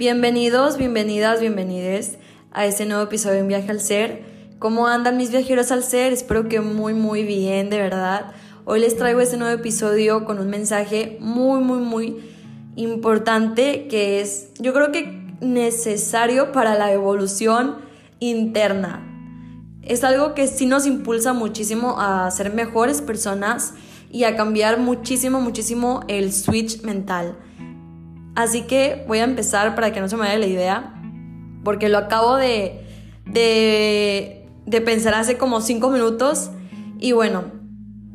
Bienvenidos, 0.00 0.78
bienvenidas, 0.78 1.40
bienvenides 1.40 2.16
a 2.52 2.64
este 2.64 2.86
nuevo 2.86 3.02
episodio 3.02 3.36
de 3.36 3.42
Un 3.42 3.48
viaje 3.48 3.70
al 3.70 3.80
ser. 3.82 4.24
¿Cómo 4.58 4.86
andan 4.86 5.18
mis 5.18 5.30
viajeros 5.30 5.70
al 5.72 5.84
ser? 5.84 6.14
Espero 6.14 6.48
que 6.48 6.62
muy, 6.62 6.94
muy 6.94 7.22
bien, 7.22 7.68
de 7.68 7.76
verdad. 7.76 8.32
Hoy 8.64 8.80
les 8.80 8.96
traigo 8.96 9.20
este 9.20 9.36
nuevo 9.36 9.52
episodio 9.52 10.24
con 10.24 10.38
un 10.38 10.48
mensaje 10.48 11.18
muy, 11.20 11.62
muy, 11.62 11.80
muy 11.80 12.16
importante 12.76 13.88
que 13.88 14.22
es, 14.22 14.48
yo 14.58 14.72
creo 14.72 14.90
que 14.90 15.36
necesario 15.42 16.50
para 16.50 16.78
la 16.78 16.90
evolución 16.92 17.76
interna. 18.20 19.06
Es 19.82 20.02
algo 20.02 20.34
que 20.34 20.46
sí 20.46 20.64
nos 20.64 20.86
impulsa 20.86 21.34
muchísimo 21.34 22.00
a 22.00 22.30
ser 22.30 22.54
mejores 22.54 23.02
personas 23.02 23.74
y 24.10 24.24
a 24.24 24.34
cambiar 24.34 24.78
muchísimo, 24.78 25.42
muchísimo 25.42 26.00
el 26.08 26.32
switch 26.32 26.84
mental. 26.84 27.36
Así 28.34 28.62
que 28.62 29.04
voy 29.06 29.18
a 29.18 29.24
empezar 29.24 29.74
para 29.74 29.92
que 29.92 30.00
no 30.00 30.08
se 30.08 30.16
me 30.16 30.22
vaya 30.22 30.38
la 30.38 30.46
idea, 30.46 30.94
porque 31.64 31.88
lo 31.88 31.98
acabo 31.98 32.36
de, 32.36 32.80
de, 33.26 34.46
de 34.66 34.80
pensar 34.80 35.14
hace 35.14 35.36
como 35.36 35.60
cinco 35.60 35.90
minutos. 35.90 36.50
Y 36.98 37.12
bueno, 37.12 37.44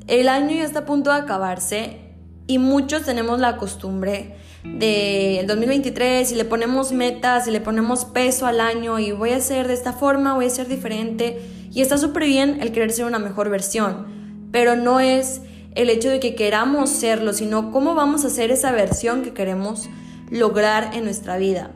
el 0.08 0.30
año 0.30 0.56
ya 0.56 0.64
está 0.64 0.80
a 0.80 0.86
punto 0.86 1.12
de 1.12 1.18
acabarse 1.18 2.00
y 2.48 2.60
muchos 2.60 3.04
tenemos 3.04 3.40
la 3.40 3.58
costumbre 3.58 4.36
del 4.64 4.80
de 4.80 5.46
2023 5.48 6.32
y 6.32 6.36
le 6.36 6.46
ponemos 6.46 6.92
metas 6.92 7.48
y 7.48 7.52
le 7.52 7.62
ponemos 7.62 8.06
peso 8.06 8.46
al 8.46 8.60
año 8.60 9.00
y 9.00 9.12
voy 9.12 9.32
a 9.32 9.40
ser 9.40 9.68
de 9.68 9.74
esta 9.74 9.94
forma, 9.94 10.34
voy 10.34 10.46
a 10.46 10.50
ser 10.50 10.68
diferente 10.68 11.40
y 11.72 11.82
está 11.82 11.98
súper 11.98 12.26
bien 12.26 12.60
el 12.62 12.72
querer 12.72 12.92
ser 12.92 13.06
una 13.06 13.20
mejor 13.20 13.50
versión, 13.50 14.48
pero 14.52 14.76
no 14.76 15.00
es 15.00 15.42
el 15.76 15.90
hecho 15.90 16.10
de 16.10 16.20
que 16.20 16.36
queramos 16.36 16.90
serlo, 16.90 17.34
sino 17.34 17.72
cómo 17.72 17.96
vamos 17.96 18.26
a 18.26 18.30
ser 18.30 18.52
esa 18.52 18.72
versión 18.72 19.24
que 19.24 19.34
queremos 19.34 19.90
lograr 20.36 20.92
en 20.94 21.06
nuestra 21.06 21.38
vida. 21.38 21.72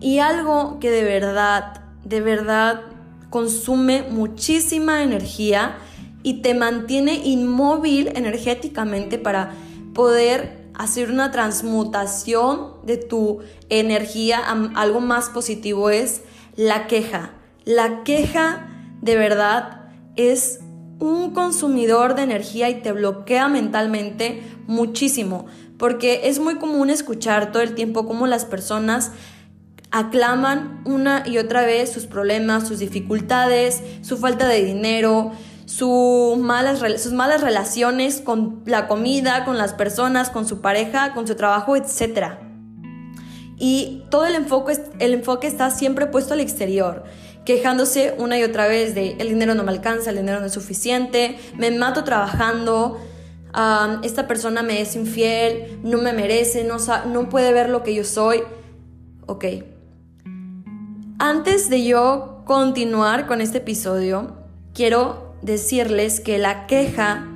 Y 0.00 0.18
algo 0.18 0.78
que 0.80 0.90
de 0.90 1.04
verdad, 1.04 1.82
de 2.04 2.20
verdad 2.20 2.82
consume 3.30 4.02
muchísima 4.02 5.02
energía 5.02 5.76
y 6.22 6.42
te 6.42 6.54
mantiene 6.54 7.14
inmóvil 7.14 8.08
energéticamente 8.14 9.18
para 9.18 9.52
poder 9.94 10.68
hacer 10.74 11.10
una 11.10 11.30
transmutación 11.30 12.74
de 12.84 12.96
tu 12.96 13.40
energía 13.68 14.38
a 14.38 14.70
algo 14.80 15.00
más 15.00 15.28
positivo 15.28 15.90
es 15.90 16.22
la 16.56 16.86
queja. 16.86 17.32
La 17.64 18.04
queja 18.04 18.68
de 19.00 19.16
verdad 19.16 19.90
es 20.16 20.60
un 20.98 21.32
consumidor 21.32 22.14
de 22.14 22.22
energía 22.22 22.68
y 22.70 22.82
te 22.82 22.92
bloquea 22.92 23.48
mentalmente 23.48 24.42
muchísimo 24.66 25.46
porque 25.78 26.22
es 26.24 26.40
muy 26.40 26.56
común 26.56 26.90
escuchar 26.90 27.52
todo 27.52 27.62
el 27.62 27.74
tiempo 27.74 28.06
cómo 28.06 28.26
las 28.26 28.44
personas 28.44 29.12
aclaman 29.90 30.82
una 30.84 31.22
y 31.26 31.38
otra 31.38 31.62
vez 31.64 31.90
sus 31.90 32.06
problemas, 32.06 32.68
sus 32.68 32.80
dificultades, 32.80 33.82
su 34.02 34.18
falta 34.18 34.46
de 34.48 34.64
dinero, 34.64 35.32
sus 35.64 36.36
malas, 36.38 36.80
relaciones 37.40 38.20
con 38.20 38.62
la 38.66 38.88
comida, 38.88 39.44
con 39.44 39.56
las 39.56 39.72
personas, 39.72 40.30
con 40.30 40.46
su 40.46 40.60
pareja, 40.60 41.14
con 41.14 41.26
su 41.26 41.36
trabajo, 41.36 41.76
etc. 41.76 42.34
Y 43.56 44.02
todo 44.10 44.26
el 44.26 44.34
enfoque, 44.34 44.78
el 44.98 45.14
enfoque 45.14 45.46
está 45.46 45.70
siempre 45.70 46.06
puesto 46.06 46.34
al 46.34 46.40
exterior, 46.40 47.04
quejándose 47.48 48.14
una 48.18 48.38
y 48.38 48.42
otra 48.42 48.68
vez 48.68 48.94
de 48.94 49.12
el 49.18 49.30
dinero 49.30 49.54
no 49.54 49.64
me 49.64 49.70
alcanza, 49.70 50.10
el 50.10 50.16
dinero 50.16 50.38
no 50.38 50.44
es 50.44 50.52
suficiente, 50.52 51.38
me 51.56 51.70
mato 51.70 52.04
trabajando, 52.04 53.00
esta 54.02 54.28
persona 54.28 54.62
me 54.62 54.82
es 54.82 54.94
infiel, 54.94 55.78
no 55.82 55.96
me 55.96 56.12
merece, 56.12 56.62
no, 56.64 56.76
no 57.06 57.30
puede 57.30 57.54
ver 57.54 57.70
lo 57.70 57.82
que 57.82 57.94
yo 57.94 58.04
soy. 58.04 58.42
Ok. 59.24 59.46
Antes 61.18 61.70
de 61.70 61.86
yo 61.86 62.42
continuar 62.44 63.26
con 63.26 63.40
este 63.40 63.58
episodio, 63.58 64.36
quiero 64.74 65.34
decirles 65.40 66.20
que 66.20 66.36
la 66.36 66.66
queja 66.66 67.26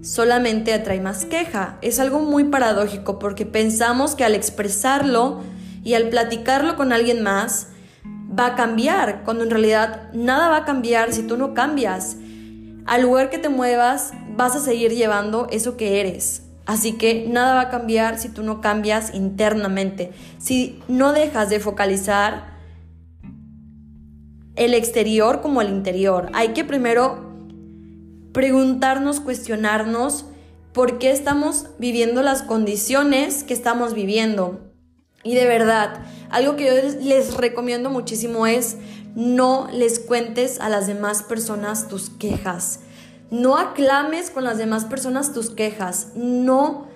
solamente 0.00 0.72
atrae 0.72 1.02
más 1.02 1.26
queja. 1.26 1.76
Es 1.82 2.00
algo 2.00 2.20
muy 2.20 2.44
paradójico 2.44 3.18
porque 3.18 3.44
pensamos 3.44 4.14
que 4.14 4.24
al 4.24 4.34
expresarlo 4.34 5.42
y 5.84 5.92
al 5.92 6.08
platicarlo 6.08 6.74
con 6.76 6.94
alguien 6.94 7.22
más, 7.22 7.68
va 8.38 8.46
a 8.46 8.54
cambiar, 8.54 9.22
cuando 9.24 9.44
en 9.44 9.50
realidad 9.50 10.10
nada 10.12 10.48
va 10.48 10.58
a 10.58 10.64
cambiar 10.64 11.12
si 11.12 11.22
tú 11.22 11.36
no 11.36 11.54
cambias. 11.54 12.16
Al 12.86 13.02
lugar 13.02 13.30
que 13.30 13.38
te 13.38 13.48
muevas, 13.48 14.12
vas 14.36 14.54
a 14.54 14.60
seguir 14.60 14.92
llevando 14.94 15.48
eso 15.50 15.76
que 15.76 16.00
eres. 16.00 16.42
Así 16.64 16.92
que 16.92 17.26
nada 17.28 17.54
va 17.54 17.62
a 17.62 17.70
cambiar 17.70 18.18
si 18.18 18.28
tú 18.28 18.42
no 18.42 18.60
cambias 18.60 19.14
internamente. 19.14 20.12
Si 20.38 20.80
no 20.86 21.12
dejas 21.12 21.48
de 21.48 21.60
focalizar 21.60 22.58
el 24.54 24.74
exterior 24.74 25.40
como 25.40 25.62
el 25.62 25.70
interior. 25.70 26.28
Hay 26.34 26.48
que 26.48 26.64
primero 26.64 27.28
preguntarnos, 28.32 29.20
cuestionarnos 29.20 30.26
por 30.72 30.98
qué 30.98 31.10
estamos 31.10 31.66
viviendo 31.78 32.22
las 32.22 32.42
condiciones 32.42 33.44
que 33.44 33.54
estamos 33.54 33.94
viviendo. 33.94 34.67
Y 35.24 35.34
de 35.34 35.46
verdad, 35.46 36.00
algo 36.30 36.56
que 36.56 36.66
yo 36.66 37.00
les 37.02 37.34
recomiendo 37.34 37.90
muchísimo 37.90 38.46
es 38.46 38.76
no 39.14 39.68
les 39.72 39.98
cuentes 39.98 40.60
a 40.60 40.68
las 40.68 40.86
demás 40.86 41.22
personas 41.22 41.88
tus 41.88 42.08
quejas. 42.10 42.80
No 43.30 43.56
aclames 43.56 44.30
con 44.30 44.44
las 44.44 44.58
demás 44.58 44.84
personas 44.84 45.32
tus 45.34 45.50
quejas, 45.50 46.12
no, 46.14 46.86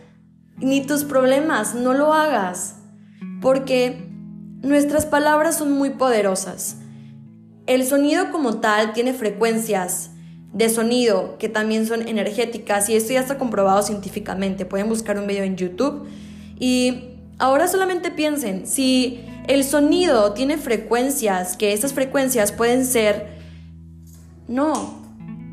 ni 0.57 0.87
tus 0.87 1.05
problemas, 1.05 1.75
no 1.75 1.93
lo 1.93 2.15
hagas, 2.15 2.77
porque 3.41 4.09
nuestras 4.63 5.05
palabras 5.05 5.59
son 5.59 5.73
muy 5.73 5.91
poderosas. 5.91 6.77
El 7.67 7.85
sonido 7.85 8.31
como 8.31 8.61
tal 8.61 8.93
tiene 8.93 9.13
frecuencias 9.13 10.11
de 10.53 10.69
sonido 10.69 11.39
que 11.39 11.49
también 11.49 11.87
son 11.87 12.07
energéticas 12.07 12.89
y 12.89 12.97
esto 12.97 13.13
ya 13.13 13.21
está 13.21 13.39
comprobado 13.39 13.83
científicamente. 13.83 14.65
Pueden 14.65 14.89
buscar 14.89 15.19
un 15.19 15.27
video 15.27 15.45
en 15.45 15.57
YouTube 15.57 16.07
y 16.59 17.12
ahora 17.43 17.67
solamente 17.67 18.13
piensen, 18.13 18.69
si 18.69 19.25
el 19.49 19.65
sonido 19.65 20.33
tiene 20.33 20.59
frecuencias, 20.59 21.57
que 21.57 21.73
estas 21.73 21.93
frecuencias 21.93 22.53
pueden 22.53 22.87
ser, 22.87 23.37
no, 24.47 25.03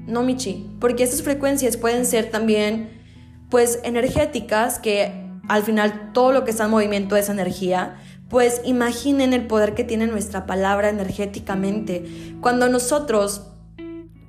no 0.05 0.21
Michi, 0.21 0.69
porque 0.79 1.03
estas 1.03 1.23
frecuencias 1.23 1.77
pueden 1.77 2.05
ser 2.05 2.29
también 2.29 3.01
pues 3.49 3.79
energéticas, 3.83 4.77
que 4.77 5.31
al 5.47 5.63
final 5.63 6.11
todo 6.13 6.31
lo 6.31 6.45
que 6.45 6.51
está 6.51 6.65
en 6.65 6.69
movimiento 6.69 7.15
es 7.15 7.27
energía, 7.27 7.97
pues 8.29 8.61
imaginen 8.65 9.33
el 9.33 9.47
poder 9.47 9.73
que 9.73 9.83
tiene 9.83 10.05
nuestra 10.05 10.45
palabra 10.45 10.89
energéticamente. 10.89 12.35
Cuando 12.39 12.69
nosotros 12.69 13.47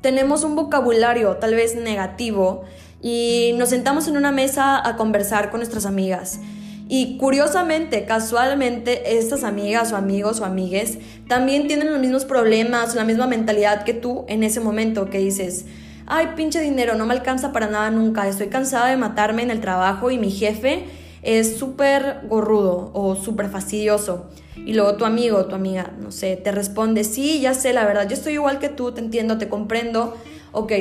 tenemos 0.01 0.45
un 0.45 0.57
vocabulario 0.57 1.37
tal 1.37 1.55
vez 1.55 1.77
negativo 1.77 2.65
y 3.03 3.53
nos 3.59 3.69
sentamos 3.69 4.09
en 4.09 4.17
una 4.17 4.33
mesa 4.33 4.81
a 4.89 4.97
conversar 4.97 5.51
con 5.51 5.61
nuestras 5.61 5.85
amigas, 5.85 6.41
y 6.93 7.19
curiosamente, 7.19 8.05
casualmente, 8.05 9.17
estas 9.17 9.45
amigas 9.45 9.93
o 9.93 9.97
amigos 9.97 10.41
o 10.41 10.45
amigues 10.45 10.99
también 11.29 11.69
tienen 11.69 11.89
los 11.89 12.01
mismos 12.01 12.25
problemas, 12.25 12.97
la 12.97 13.05
misma 13.05 13.29
mentalidad 13.29 13.85
que 13.85 13.95
tú 13.95 14.25
en 14.27 14.43
ese 14.43 14.59
momento 14.59 15.09
que 15.09 15.19
dices, 15.19 15.67
ay, 16.09 16.31
pinche 16.35 16.61
dinero, 16.61 16.97
no 16.97 17.07
me 17.07 17.15
alcanza 17.15 17.53
para 17.53 17.69
nada 17.69 17.93
nunca, 17.93 18.27
estoy 18.27 18.49
cansada 18.49 18.89
de 18.89 18.97
matarme 18.97 19.45
en 19.45 19.53
el 19.53 19.61
trabajo 19.61 20.11
y 20.11 20.19
mi 20.19 20.33
jefe 20.33 20.87
es 21.23 21.59
súper 21.59 22.23
gorrudo 22.29 22.91
o 22.93 23.15
súper 23.15 23.51
fastidioso. 23.51 24.29
Y 24.57 24.75
luego 24.75 24.97
tu 24.97 25.05
amigo 25.05 25.39
o 25.39 25.47
tu 25.47 25.55
amiga, 25.55 25.93
no 26.01 26.11
sé, 26.11 26.35
te 26.35 26.51
responde, 26.51 27.05
sí, 27.05 27.41
ya 27.41 27.55
sé, 27.55 27.73
la 27.73 27.85
verdad, 27.85 28.09
yo 28.09 28.15
estoy 28.15 28.33
igual 28.33 28.59
que 28.59 28.69
tú, 28.69 28.91
te 28.91 29.01
entiendo, 29.01 29.39
te 29.39 29.49
comprendo. 29.49 30.17
Ok, 30.51 30.73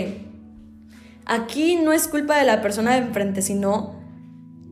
aquí 1.28 1.76
no 1.76 1.94
es 1.94 2.08
culpa 2.08 2.36
de 2.40 2.46
la 2.46 2.64
persona 2.64 2.94
de 2.94 2.98
enfrente, 2.98 3.44
sino 3.44 3.99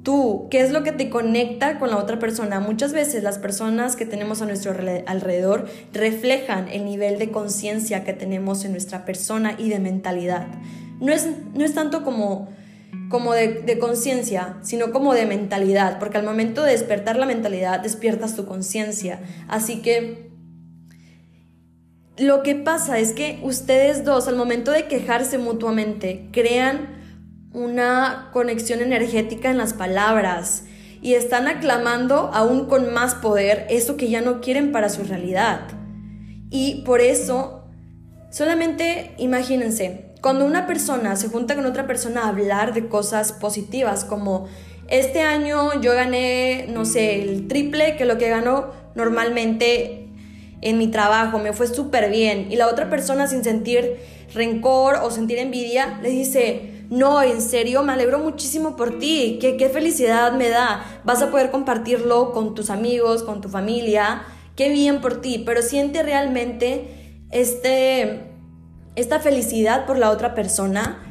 tú, 0.07 0.47
qué 0.49 0.61
es 0.61 0.71
lo 0.71 0.83
que 0.83 0.93
te 0.93 1.09
conecta 1.09 1.79
con 1.79 1.89
la 1.89 1.97
otra 1.97 2.17
persona. 2.17 2.61
Muchas 2.61 2.93
veces 2.93 3.23
las 3.23 3.39
personas 3.39 3.97
que 3.97 4.05
tenemos 4.05 4.41
a 4.41 4.45
nuestro 4.45 4.71
alrededor 5.05 5.67
reflejan 5.91 6.69
el 6.69 6.85
nivel 6.85 7.19
de 7.19 7.29
conciencia 7.29 8.05
que 8.05 8.13
tenemos 8.13 8.63
en 8.63 8.71
nuestra 8.71 9.03
persona 9.03 9.55
y 9.57 9.67
de 9.67 9.79
mentalidad. 9.79 10.47
No 11.01 11.11
es, 11.11 11.27
no 11.53 11.65
es 11.65 11.73
tanto 11.73 12.05
como, 12.05 12.47
como 13.09 13.33
de, 13.33 13.49
de 13.49 13.79
conciencia, 13.79 14.55
sino 14.61 14.93
como 14.93 15.13
de 15.13 15.25
mentalidad, 15.25 15.99
porque 15.99 16.19
al 16.19 16.23
momento 16.23 16.63
de 16.63 16.71
despertar 16.71 17.17
la 17.17 17.25
mentalidad 17.25 17.81
despiertas 17.81 18.33
tu 18.33 18.45
conciencia. 18.45 19.19
Así 19.49 19.81
que 19.81 20.29
lo 22.17 22.43
que 22.43 22.55
pasa 22.55 22.97
es 22.97 23.11
que 23.11 23.41
ustedes 23.43 24.05
dos, 24.05 24.29
al 24.29 24.37
momento 24.37 24.71
de 24.71 24.87
quejarse 24.87 25.37
mutuamente, 25.37 26.29
crean 26.31 26.96
una 27.57 28.29
conexión 28.33 28.81
energética 28.81 29.49
en 29.49 29.57
las 29.57 29.73
palabras 29.73 30.65
y 31.01 31.15
están 31.15 31.47
aclamando 31.47 32.29
aún 32.33 32.67
con 32.67 32.93
más 32.93 33.15
poder 33.15 33.65
eso 33.69 33.97
que 33.97 34.09
ya 34.09 34.21
no 34.21 34.41
quieren 34.41 34.71
para 34.71 34.89
su 34.89 35.03
realidad. 35.03 35.61
Y 36.51 36.83
por 36.85 37.01
eso, 37.01 37.63
solamente 38.29 39.15
imagínense, 39.17 40.13
cuando 40.21 40.45
una 40.45 40.67
persona 40.67 41.15
se 41.15 41.29
junta 41.29 41.55
con 41.55 41.65
otra 41.65 41.87
persona 41.87 42.23
a 42.23 42.29
hablar 42.29 42.73
de 42.73 42.87
cosas 42.87 43.31
positivas 43.31 44.05
como 44.05 44.47
este 44.87 45.21
año 45.21 45.81
yo 45.81 45.93
gané, 45.93 46.67
no 46.69 46.85
sé, 46.85 47.23
el 47.23 47.47
triple 47.47 47.95
que 47.97 48.05
lo 48.05 48.17
que 48.17 48.29
gano 48.29 48.71
normalmente 48.95 50.09
en 50.61 50.77
mi 50.77 50.87
trabajo, 50.87 51.39
me 51.39 51.53
fue 51.53 51.67
súper 51.67 52.09
bien. 52.09 52.51
Y 52.51 52.55
la 52.55 52.67
otra 52.67 52.89
persona 52.89 53.27
sin 53.27 53.43
sentir 53.43 53.97
rencor 54.33 54.95
o 55.03 55.11
sentir 55.11 55.39
envidia 55.39 55.99
le 56.01 56.09
dice, 56.09 56.76
no, 56.89 57.21
en 57.21 57.41
serio, 57.41 57.83
me 57.83 57.93
alegro 57.93 58.19
muchísimo 58.19 58.75
por 58.75 58.97
ti, 58.99 59.37
qué, 59.41 59.57
qué 59.57 59.69
felicidad 59.69 60.33
me 60.33 60.49
da, 60.49 61.01
vas 61.03 61.21
a 61.21 61.31
poder 61.31 61.51
compartirlo 61.51 62.31
con 62.31 62.55
tus 62.55 62.69
amigos, 62.69 63.23
con 63.23 63.41
tu 63.41 63.49
familia, 63.49 64.23
qué 64.55 64.69
bien 64.69 65.01
por 65.01 65.21
ti, 65.21 65.43
pero 65.45 65.61
siente 65.61 66.01
realmente 66.03 67.25
este, 67.31 68.31
esta 68.95 69.19
felicidad 69.19 69.85
por 69.85 69.97
la 69.97 70.11
otra 70.11 70.33
persona. 70.33 71.03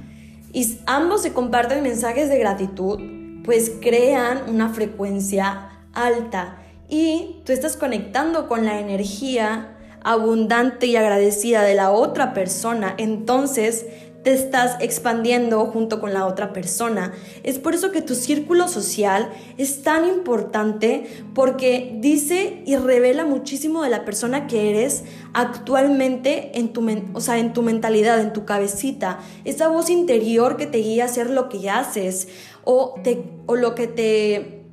Y 0.53 0.79
ambos 0.87 1.23
se 1.23 1.33
comparten 1.33 1.83
mensajes 1.83 2.29
de 2.29 2.39
gratitud, 2.39 2.99
pues 3.45 3.73
crean 3.81 4.49
una 4.49 4.71
frecuencia 4.71 5.71
alta. 5.93 6.59
Y 6.89 7.43
tú 7.45 7.53
estás 7.53 7.77
conectando 7.77 8.49
con 8.49 8.65
la 8.65 8.81
energía 8.81 9.77
abundante 10.03 10.87
y 10.87 10.97
agradecida 10.97 11.63
de 11.63 11.75
la 11.75 11.91
otra 11.91 12.33
persona, 12.33 12.95
entonces 12.97 13.87
te 14.27 14.33
estás 14.33 14.77
expandiendo 14.81 15.67
junto 15.67 16.01
con 16.01 16.13
la 16.13 16.27
otra 16.27 16.53
persona. 16.53 17.13
Es 17.45 17.61
por 17.61 17.77
eso 17.77 17.93
que 17.93 18.03
tu 18.03 18.17
círculo 18.17 18.67
social 18.67 19.31
es 19.57 19.85
tan 19.85 20.05
importante 20.05 21.07
porque 21.33 21.97
dice 22.01 22.61
y 22.67 22.75
revela 22.75 23.25
muchísimo 23.25 23.85
de 23.85 23.91
la 23.91 24.05
persona 24.05 24.49
que 24.49 24.71
eres 24.71 25.05
actualmente 25.33 26.59
en 26.59 26.73
tu, 26.73 26.85
o 27.13 27.21
sea, 27.21 27.39
en 27.39 27.53
tu 27.53 27.63
mentalidad, 27.63 28.21
en 28.21 28.33
tu 28.33 28.45
cabecita. 28.45 29.21
Esa 29.45 29.69
voz 29.69 29.91
interior 29.91 30.57
que 30.57 30.67
te 30.67 30.79
guía 30.79 31.05
a 31.05 31.07
hacer 31.07 31.31
lo 31.31 31.49
que 31.49 31.71
haces 31.71 32.27
o, 32.65 32.97
te, 33.05 33.23
o 33.47 33.55
lo 33.55 33.77
que 33.77 33.87
te 33.87 34.65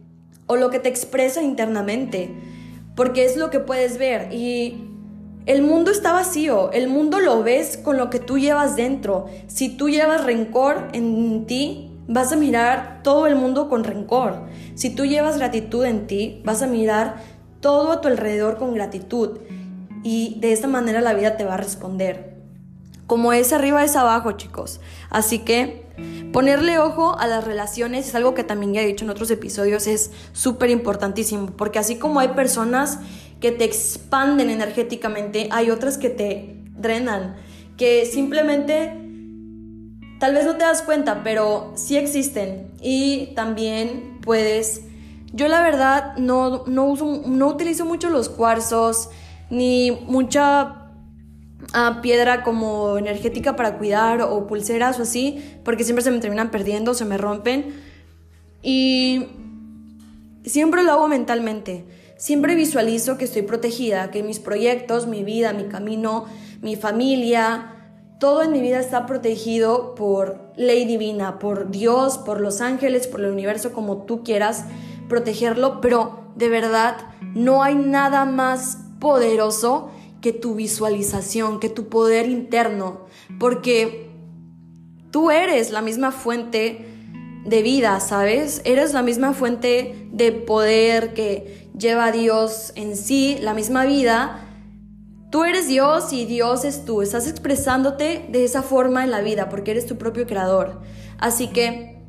o 0.47 0.55
lo 0.55 0.71
que 0.71 0.79
te 0.79 0.89
expresa 0.89 1.43
internamente, 1.43 2.31
porque 2.95 3.23
es 3.23 3.37
lo 3.37 3.51
que 3.51 3.59
puedes 3.59 3.99
ver 3.99 4.33
y 4.33 4.92
el 5.45 5.61
mundo 5.61 5.91
está 5.91 6.13
vacío, 6.13 6.71
el 6.71 6.87
mundo 6.87 7.19
lo 7.19 7.43
ves 7.43 7.77
con 7.77 7.97
lo 7.97 8.09
que 8.09 8.19
tú 8.19 8.37
llevas 8.37 8.75
dentro. 8.75 9.25
Si 9.47 9.69
tú 9.69 9.89
llevas 9.89 10.23
rencor 10.23 10.87
en 10.93 11.45
ti, 11.45 11.91
vas 12.07 12.31
a 12.31 12.35
mirar 12.35 13.01
todo 13.03 13.27
el 13.27 13.35
mundo 13.35 13.69
con 13.69 13.83
rencor. 13.83 14.43
Si 14.75 14.89
tú 14.89 15.05
llevas 15.05 15.37
gratitud 15.37 15.83
en 15.85 16.07
ti, 16.07 16.41
vas 16.45 16.61
a 16.61 16.67
mirar 16.67 17.17
todo 17.59 17.91
a 17.91 18.01
tu 18.01 18.07
alrededor 18.07 18.57
con 18.57 18.73
gratitud. 18.73 19.39
Y 20.03 20.37
de 20.39 20.53
esta 20.53 20.67
manera 20.67 21.01
la 21.01 21.13
vida 21.13 21.37
te 21.37 21.45
va 21.45 21.55
a 21.55 21.57
responder. 21.57 22.33
Como 23.07 23.33
es 23.33 23.51
arriba 23.51 23.83
es 23.83 23.95
abajo, 23.95 24.33
chicos. 24.33 24.79
Así 25.09 25.39
que 25.39 25.85
ponerle 26.31 26.79
ojo 26.79 27.17
a 27.19 27.27
las 27.27 27.43
relaciones 27.43 28.07
es 28.07 28.15
algo 28.15 28.33
que 28.33 28.43
también 28.43 28.73
ya 28.73 28.81
he 28.81 28.87
dicho 28.87 29.05
en 29.05 29.11
otros 29.11 29.29
episodios, 29.29 29.87
es 29.87 30.11
súper 30.31 30.69
importantísimo, 30.71 31.47
porque 31.47 31.79
así 31.79 31.97
como 31.97 32.19
hay 32.19 32.29
personas 32.29 32.99
que 33.39 33.51
te 33.51 33.65
expanden 33.65 34.49
energéticamente, 34.49 35.49
hay 35.51 35.69
otras 35.69 35.97
que 35.97 36.09
te 36.09 36.55
drenan, 36.77 37.35
que 37.77 38.05
simplemente 38.05 38.99
tal 40.19 40.33
vez 40.33 40.45
no 40.45 40.55
te 40.55 40.63
das 40.63 40.81
cuenta, 40.81 41.23
pero 41.23 41.73
sí 41.75 41.97
existen 41.97 42.71
y 42.81 43.33
también 43.35 44.19
puedes... 44.21 44.81
Yo 45.33 45.47
la 45.47 45.63
verdad 45.63 46.15
no, 46.17 46.63
no, 46.67 46.85
uso, 46.85 47.23
no 47.25 47.47
utilizo 47.47 47.85
mucho 47.85 48.09
los 48.09 48.29
cuarzos 48.29 49.09
ni 49.49 49.91
mucha 49.91 50.89
ah, 51.73 51.99
piedra 52.01 52.43
como 52.43 52.97
energética 52.97 53.55
para 53.55 53.77
cuidar 53.77 54.21
o 54.21 54.47
pulseras 54.47 54.99
o 54.99 55.03
así, 55.03 55.43
porque 55.65 55.83
siempre 55.83 56.03
se 56.03 56.11
me 56.11 56.19
terminan 56.19 56.51
perdiendo, 56.51 56.93
se 56.93 57.05
me 57.05 57.17
rompen. 57.17 57.73
Y 58.61 59.27
siempre 60.45 60.83
lo 60.83 60.91
hago 60.91 61.07
mentalmente. 61.07 61.85
Siempre 62.17 62.55
visualizo 62.55 63.17
que 63.17 63.25
estoy 63.25 63.41
protegida, 63.41 64.11
que 64.11 64.23
mis 64.23 64.39
proyectos, 64.39 65.07
mi 65.07 65.23
vida, 65.23 65.53
mi 65.53 65.65
camino, 65.65 66.25
mi 66.61 66.75
familia, 66.75 67.73
todo 68.19 68.43
en 68.43 68.51
mi 68.51 68.61
vida 68.61 68.79
está 68.79 69.05
protegido 69.05 69.95
por 69.95 70.53
ley 70.55 70.85
divina, 70.85 71.39
por 71.39 71.71
Dios, 71.71 72.17
por 72.17 72.39
los 72.39 72.61
ángeles, 72.61 73.07
por 73.07 73.19
el 73.19 73.31
universo, 73.31 73.73
como 73.73 74.03
tú 74.03 74.23
quieras 74.23 74.65
protegerlo, 75.09 75.81
pero 75.81 76.31
de 76.35 76.47
verdad 76.47 76.95
no 77.35 77.63
hay 77.63 77.75
nada 77.75 78.23
más 78.25 78.77
poderoso 78.99 79.91
que 80.21 80.31
tu 80.31 80.55
visualización, 80.55 81.59
que 81.59 81.67
tu 81.67 81.89
poder 81.89 82.29
interno, 82.29 83.01
porque 83.39 84.09
tú 85.11 85.29
eres 85.29 85.71
la 85.71 85.81
misma 85.81 86.11
fuente 86.11 86.92
de 87.45 87.61
vida, 87.61 87.99
¿sabes? 87.99 88.61
Eres 88.65 88.93
la 88.93 89.01
misma 89.01 89.33
fuente 89.33 90.07
de 90.11 90.31
poder 90.31 91.13
que 91.13 91.69
lleva 91.77 92.11
Dios 92.11 92.71
en 92.75 92.95
sí, 92.95 93.37
la 93.41 93.53
misma 93.53 93.85
vida, 93.85 94.39
tú 95.31 95.43
eres 95.43 95.67
Dios 95.67 96.13
y 96.13 96.25
Dios 96.25 96.63
es 96.63 96.85
tú. 96.85 97.01
Estás 97.01 97.27
expresándote 97.27 98.25
de 98.29 98.43
esa 98.43 98.61
forma 98.61 99.03
en 99.03 99.11
la 99.11 99.21
vida 99.21 99.49
porque 99.49 99.71
eres 99.71 99.85
tu 99.85 99.97
propio 99.97 100.27
creador. 100.27 100.81
Así 101.17 101.47
que 101.47 101.99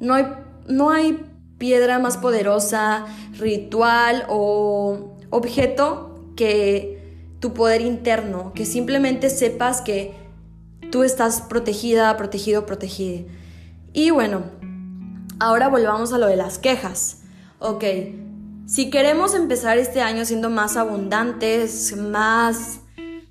no 0.00 0.14
hay, 0.14 0.26
no 0.68 0.90
hay 0.90 1.18
piedra 1.58 1.98
más 1.98 2.18
poderosa, 2.18 3.06
ritual 3.38 4.26
o 4.28 5.16
objeto 5.30 6.32
que 6.36 7.02
tu 7.40 7.54
poder 7.54 7.80
interno, 7.80 8.52
que 8.54 8.66
simplemente 8.66 9.30
sepas 9.30 9.80
que 9.80 10.12
tú 10.90 11.02
estás 11.02 11.40
protegida, 11.40 12.16
protegido, 12.16 12.66
protegida. 12.66 13.24
Y 13.92 14.10
bueno, 14.10 14.42
ahora 15.38 15.68
volvamos 15.68 16.12
a 16.12 16.18
lo 16.18 16.26
de 16.26 16.36
las 16.36 16.58
quejas. 16.58 17.18
Ok, 17.58 17.84
si 18.66 18.90
queremos 18.90 19.34
empezar 19.34 19.78
este 19.78 20.00
año 20.00 20.24
siendo 20.24 20.50
más 20.50 20.76
abundantes, 20.76 21.96
más 21.96 22.80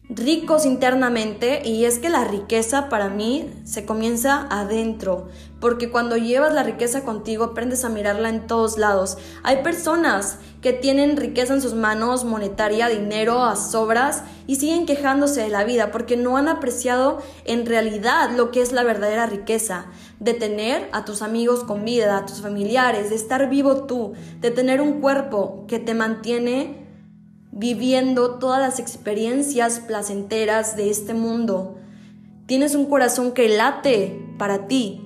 ricos 0.09 0.65
internamente, 0.65 1.61
y 1.65 1.85
es 1.85 1.97
que 1.97 2.09
la 2.09 2.23
riqueza 2.23 2.89
para 2.89 3.09
mí 3.09 3.51
se 3.63 3.85
comienza 3.85 4.47
adentro, 4.49 5.27
porque 5.59 5.89
cuando 5.89 6.17
llevas 6.17 6.53
la 6.53 6.61
riqueza 6.63 7.03
contigo 7.03 7.45
aprendes 7.45 7.83
a 7.83 7.89
mirarla 7.89 8.29
en 8.29 8.45
todos 8.45 8.77
lados. 8.77 9.17
Hay 9.43 9.63
personas 9.63 10.37
que 10.61 10.73
tienen 10.73 11.17
riqueza 11.17 11.53
en 11.53 11.61
sus 11.61 11.73
manos, 11.73 12.25
monetaria, 12.25 12.89
dinero, 12.89 13.43
a 13.43 13.55
sobras, 13.55 14.23
y 14.45 14.57
siguen 14.57 14.85
quejándose 14.85 15.41
de 15.41 15.49
la 15.49 15.63
vida 15.63 15.91
porque 15.91 16.17
no 16.17 16.37
han 16.37 16.47
apreciado 16.47 17.19
en 17.45 17.65
realidad 17.65 18.31
lo 18.35 18.51
que 18.51 18.61
es 18.61 18.71
la 18.71 18.83
verdadera 18.83 19.25
riqueza 19.25 19.85
de 20.23 20.33
tener 20.33 20.89
a 20.93 21.03
tus 21.03 21.21
amigos 21.21 21.65
con 21.65 21.83
vida, 21.83 22.17
a 22.17 22.25
tus 22.25 22.41
familiares, 22.41 23.09
de 23.09 23.15
estar 23.15 23.49
vivo 23.49 23.83
tú, 23.83 24.13
de 24.39 24.51
tener 24.51 24.79
un 24.79 25.01
cuerpo 25.01 25.65
que 25.67 25.79
te 25.79 25.93
mantiene 25.93 26.87
viviendo 27.51 28.39
todas 28.39 28.59
las 28.59 28.79
experiencias 28.79 29.81
placenteras 29.81 30.77
de 30.77 30.89
este 30.89 31.13
mundo. 31.13 31.75
Tienes 32.45 32.73
un 32.73 32.85
corazón 32.85 33.33
que 33.33 33.49
late 33.49 34.17
para 34.37 34.67
ti. 34.67 35.01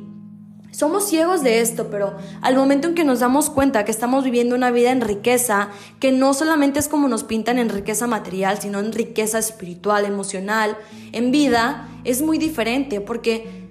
Somos 0.72 1.10
ciegos 1.10 1.42
de 1.42 1.62
esto, 1.62 1.90
pero 1.90 2.16
al 2.42 2.56
momento 2.56 2.88
en 2.88 2.94
que 2.94 3.04
nos 3.04 3.20
damos 3.20 3.50
cuenta 3.50 3.86
que 3.86 3.92
estamos 3.92 4.24
viviendo 4.24 4.54
una 4.54 4.70
vida 4.70 4.92
en 4.92 5.02
riqueza, 5.02 5.70
que 6.00 6.12
no 6.12 6.36
solamente 6.36 6.78
es 6.78 6.88
como 6.88 7.08
nos 7.08 7.24
pintan 7.24 7.58
en 7.58 7.70
riqueza 7.70 8.06
material, 8.06 8.60
sino 8.62 8.80
en 8.80 8.92
riqueza 8.92 9.40
espiritual, 9.40 10.06
emocional, 10.06 10.78
en 11.14 11.32
vida, 11.32 11.90
es 12.04 12.22
muy 12.22 12.38
diferente 12.38 13.02
porque 13.02 13.67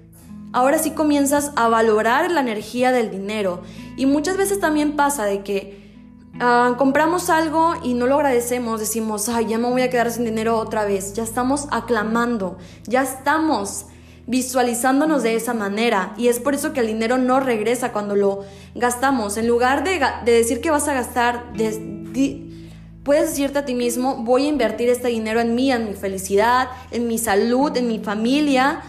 ahora 0.53 0.79
sí 0.79 0.91
comienzas 0.91 1.51
a 1.55 1.67
valorar 1.67 2.31
la 2.31 2.41
energía 2.41 2.91
del 2.91 3.11
dinero. 3.11 3.61
Y 3.95 4.05
muchas 4.05 4.37
veces 4.37 4.59
también 4.59 4.95
pasa 4.95 5.25
de 5.25 5.43
que 5.43 5.93
ah, 6.39 6.75
compramos 6.77 7.29
algo 7.29 7.73
y 7.83 7.93
no 7.93 8.07
lo 8.07 8.15
agradecemos, 8.15 8.79
decimos, 8.79 9.29
ay, 9.29 9.47
ya 9.47 9.57
me 9.57 9.69
voy 9.69 9.81
a 9.81 9.89
quedar 9.89 10.11
sin 10.11 10.25
dinero 10.25 10.57
otra 10.57 10.85
vez. 10.85 11.13
Ya 11.13 11.23
estamos 11.23 11.67
aclamando, 11.71 12.57
ya 12.85 13.03
estamos 13.03 13.85
visualizándonos 14.27 15.23
de 15.23 15.35
esa 15.35 15.53
manera. 15.53 16.13
Y 16.17 16.27
es 16.27 16.39
por 16.39 16.53
eso 16.53 16.73
que 16.73 16.81
el 16.81 16.87
dinero 16.87 17.17
no 17.17 17.39
regresa 17.39 17.91
cuando 17.91 18.15
lo 18.15 18.43
gastamos. 18.75 19.37
En 19.37 19.47
lugar 19.47 19.83
de, 19.83 19.99
decir 20.25 20.61
que 20.61 20.69
vas 20.69 20.87
a 20.87 20.93
gastar, 20.93 21.53
puedes 23.03 23.29
decirte 23.29 23.59
a 23.59 23.65
ti 23.65 23.73
mismo, 23.73 24.23
voy 24.23 24.45
a 24.45 24.49
invertir 24.49 24.89
este 24.89 25.07
dinero 25.07 25.39
en 25.39 25.55
mí, 25.55 25.71
en 25.71 25.85
mi 25.85 25.93
felicidad, 25.93 26.67
en 26.91 27.07
mi 27.07 27.17
salud, 27.17 27.75
en 27.77 27.87
mi 27.87 27.99
familia 27.99 28.81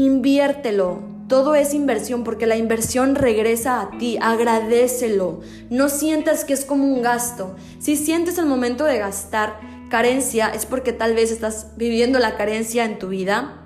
Inviértelo. 0.00 1.02
Todo 1.28 1.54
es 1.54 1.74
inversión 1.74 2.24
porque 2.24 2.46
la 2.46 2.56
inversión 2.56 3.16
regresa 3.16 3.82
a 3.82 3.98
ti. 3.98 4.16
Agradecelo. 4.18 5.40
No 5.68 5.90
sientas 5.90 6.46
que 6.46 6.54
es 6.54 6.64
como 6.64 6.84
un 6.84 7.02
gasto. 7.02 7.54
Si 7.80 7.96
sientes 7.96 8.38
el 8.38 8.46
momento 8.46 8.84
de 8.84 8.96
gastar 8.96 9.60
carencia 9.90 10.48
es 10.48 10.64
porque 10.64 10.94
tal 10.94 11.14
vez 11.14 11.30
estás 11.30 11.72
viviendo 11.76 12.18
la 12.18 12.38
carencia 12.38 12.86
en 12.86 12.98
tu 12.98 13.08
vida. 13.08 13.58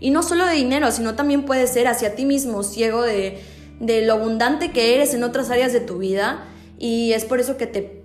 Y 0.00 0.12
no 0.12 0.22
solo 0.22 0.46
de 0.46 0.54
dinero, 0.54 0.90
sino 0.92 1.14
también 1.14 1.44
puede 1.44 1.66
ser 1.66 1.88
hacia 1.88 2.14
ti 2.14 2.24
mismo, 2.24 2.62
ciego 2.62 3.02
de, 3.02 3.38
de 3.80 4.00
lo 4.00 4.14
abundante 4.14 4.72
que 4.72 4.94
eres 4.94 5.12
en 5.12 5.24
otras 5.24 5.50
áreas 5.50 5.74
de 5.74 5.80
tu 5.80 5.98
vida. 5.98 6.46
Y 6.78 7.12
es 7.12 7.26
por 7.26 7.38
eso 7.38 7.58
que 7.58 7.66
te 7.66 8.02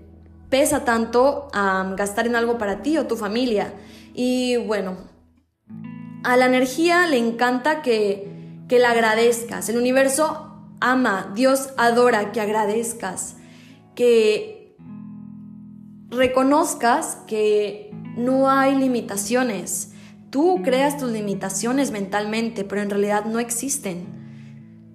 pesa 0.50 0.84
tanto 0.84 1.48
gastar 1.96 2.28
en 2.28 2.36
algo 2.36 2.58
para 2.58 2.82
ti 2.82 2.98
o 2.98 3.08
tu 3.08 3.16
familia. 3.16 3.72
Y 4.14 4.58
bueno, 4.58 5.15
a 6.26 6.38
la 6.38 6.48
energía 6.48 7.08
le 7.08 7.18
encanta 7.18 7.82
que, 7.82 8.28
que 8.68 8.80
la 8.80 8.92
agradezcas. 8.92 9.70
El 9.70 9.78
universo 9.78 10.52
ama, 10.82 11.32
Dios 11.36 11.70
adora 11.78 12.32
que 12.32 12.42
agradezcas, 12.42 13.38
que 13.96 14.76
reconozcas 16.10 17.18
que 17.28 17.92
no 18.18 18.50
hay 18.50 18.76
limitaciones. 18.76 19.92
Tú 20.32 20.62
creas 20.64 20.98
tus 20.98 21.12
limitaciones 21.12 21.92
mentalmente, 21.92 22.64
pero 22.64 22.82
en 22.82 22.90
realidad 22.90 23.26
no 23.26 23.40
existen. 23.40 24.06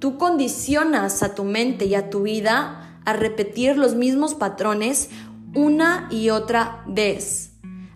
Tú 0.01 0.19
condicionas 0.19 1.23
a 1.23 1.35
tu 1.35 1.45
mente 1.45 1.85
y 1.85 1.95
a 1.95 2.11
tu 2.11 2.23
vida 2.23 3.01
a 3.05 3.13
repetir 3.13 3.77
los 3.77 3.95
mismos 3.95 4.35
patrones 4.35 5.11
una 5.55 6.09
y 6.11 6.31
otra 6.31 6.83
vez. 6.87 7.50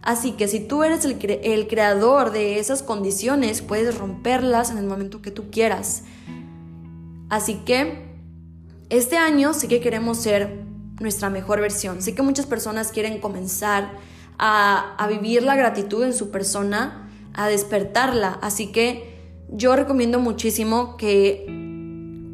Así 0.05 0.33
que 0.33 0.49
si 0.49 0.61
tú 0.61 0.85
eres 0.85 1.07
el, 1.07 1.17
el, 1.43 1.67
creador 1.67 2.31
de 2.31 2.59
esas 2.59 2.83
condiciones, 2.83 3.63
puedes 3.63 3.97
romperlas 3.97 4.71
en 4.71 4.77
el 4.77 4.85
momento 4.85 5.23
que 5.23 5.31
tú 5.31 5.51
quieras. 5.51 6.03
Así 7.31 7.55
que 7.65 8.05
este 8.91 9.17
año 9.17 9.55
sí 9.55 9.67
que 9.67 9.81
queremos 9.81 10.19
ser 10.19 10.63
nuestra 11.01 11.31
mejor 11.31 11.63
versión. 11.63 12.03
Sé 12.03 12.15
que 12.15 12.21
muchas 12.21 12.45
personas 12.45 12.93
quieren 12.93 13.19
comenzar 13.19 13.93
a, 14.37 14.95
a 14.99 15.07
vivir 15.07 15.43
la 15.43 15.57
gratitud 15.57 16.05
en 16.05 16.13
su 16.13 16.31
persona, 16.31 17.09
a 17.33 17.49
despertarla. 17.49 18.39
Así 18.43 18.73
que 18.73 19.41
yo 19.49 19.75
recomiendo 19.75 20.21
muchísimo 20.21 20.99
que 20.99 21.47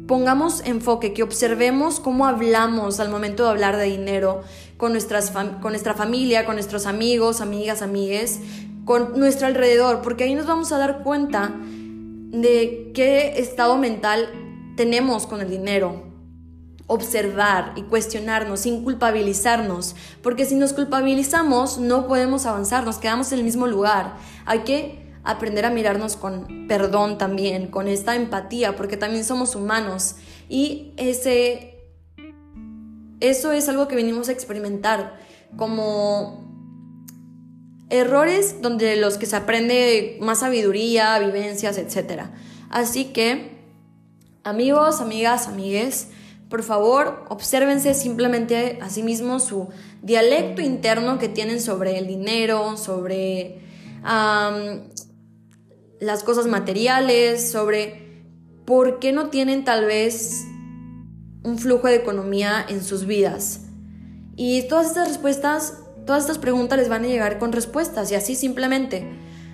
pongamos 0.09 0.61
enfoque, 0.65 1.13
que 1.13 1.23
observemos 1.23 2.01
cómo 2.01 2.25
hablamos 2.25 2.99
al 2.99 3.09
momento 3.09 3.45
de 3.45 3.49
hablar 3.49 3.77
de 3.77 3.85
dinero 3.85 4.41
con, 4.81 4.93
nuestras 4.93 5.29
con 5.29 5.73
nuestra 5.73 5.93
familia, 5.93 6.43
con 6.43 6.55
nuestros 6.55 6.87
amigos, 6.87 7.39
amigas, 7.39 7.83
amigues, 7.83 8.39
con 8.83 9.19
nuestro 9.19 9.45
alrededor, 9.45 10.01
porque 10.01 10.23
ahí 10.23 10.33
nos 10.33 10.47
vamos 10.47 10.71
a 10.71 10.79
dar 10.79 11.03
cuenta 11.03 11.53
de 11.55 12.89
qué 12.95 13.37
estado 13.37 13.77
mental 13.77 14.27
tenemos 14.75 15.27
con 15.27 15.39
el 15.39 15.51
dinero. 15.51 16.07
Observar 16.87 17.73
y 17.75 17.83
cuestionarnos 17.83 18.61
sin 18.61 18.83
culpabilizarnos, 18.83 19.95
porque 20.23 20.45
si 20.45 20.55
nos 20.55 20.73
culpabilizamos 20.73 21.77
no 21.77 22.07
podemos 22.07 22.47
avanzar, 22.47 22.83
nos 22.83 22.97
quedamos 22.97 23.31
en 23.31 23.37
el 23.37 23.45
mismo 23.45 23.67
lugar. 23.67 24.15
Hay 24.47 24.61
que 24.61 25.13
aprender 25.23 25.65
a 25.65 25.69
mirarnos 25.69 26.15
con 26.15 26.67
perdón 26.67 27.19
también, 27.19 27.67
con 27.67 27.87
esta 27.87 28.15
empatía, 28.15 28.75
porque 28.75 28.97
también 28.97 29.25
somos 29.25 29.55
humanos 29.55 30.15
y 30.49 30.91
ese 30.97 31.70
eso 33.21 33.51
es 33.51 33.69
algo 33.69 33.87
que 33.87 33.95
venimos 33.95 34.29
a 34.29 34.33
experimentar 34.33 35.17
como 35.55 36.49
errores 37.89 38.61
donde 38.61 38.95
los 38.97 39.17
que 39.17 39.25
se 39.25 39.35
aprende 39.35 40.17
más 40.21 40.39
sabiduría, 40.39 41.17
vivencias, 41.19 41.77
etc. 41.77 42.23
Así 42.69 43.05
que 43.05 43.61
Amigos, 44.43 45.01
amigas, 45.01 45.47
amigues, 45.47 46.07
por 46.49 46.63
favor, 46.63 47.25
obsérvense 47.29 47.93
simplemente 47.93 48.79
a 48.81 48.89
sí 48.89 49.03
mismos 49.03 49.43
su 49.43 49.69
dialecto 50.01 50.63
interno 50.63 51.19
que 51.19 51.29
tienen 51.29 51.61
sobre 51.61 51.99
el 51.99 52.07
dinero, 52.07 52.75
sobre 52.75 53.59
las 55.99 56.23
cosas 56.23 56.47
materiales, 56.47 57.51
sobre 57.51 58.23
por 58.65 58.97
qué 58.97 59.11
no 59.11 59.29
tienen 59.29 59.63
tal 59.63 59.85
vez 59.85 60.43
un 61.43 61.57
flujo 61.57 61.87
de 61.87 61.95
economía 61.95 62.65
en 62.67 62.83
sus 62.83 63.05
vidas. 63.05 63.61
Y 64.35 64.67
todas 64.67 64.87
estas 64.87 65.07
respuestas, 65.07 65.79
todas 66.05 66.23
estas 66.23 66.37
preguntas 66.37 66.77
les 66.77 66.89
van 66.89 67.03
a 67.03 67.07
llegar 67.07 67.39
con 67.39 67.51
respuestas 67.51 68.11
y 68.11 68.15
así 68.15 68.35
simplemente. 68.35 69.07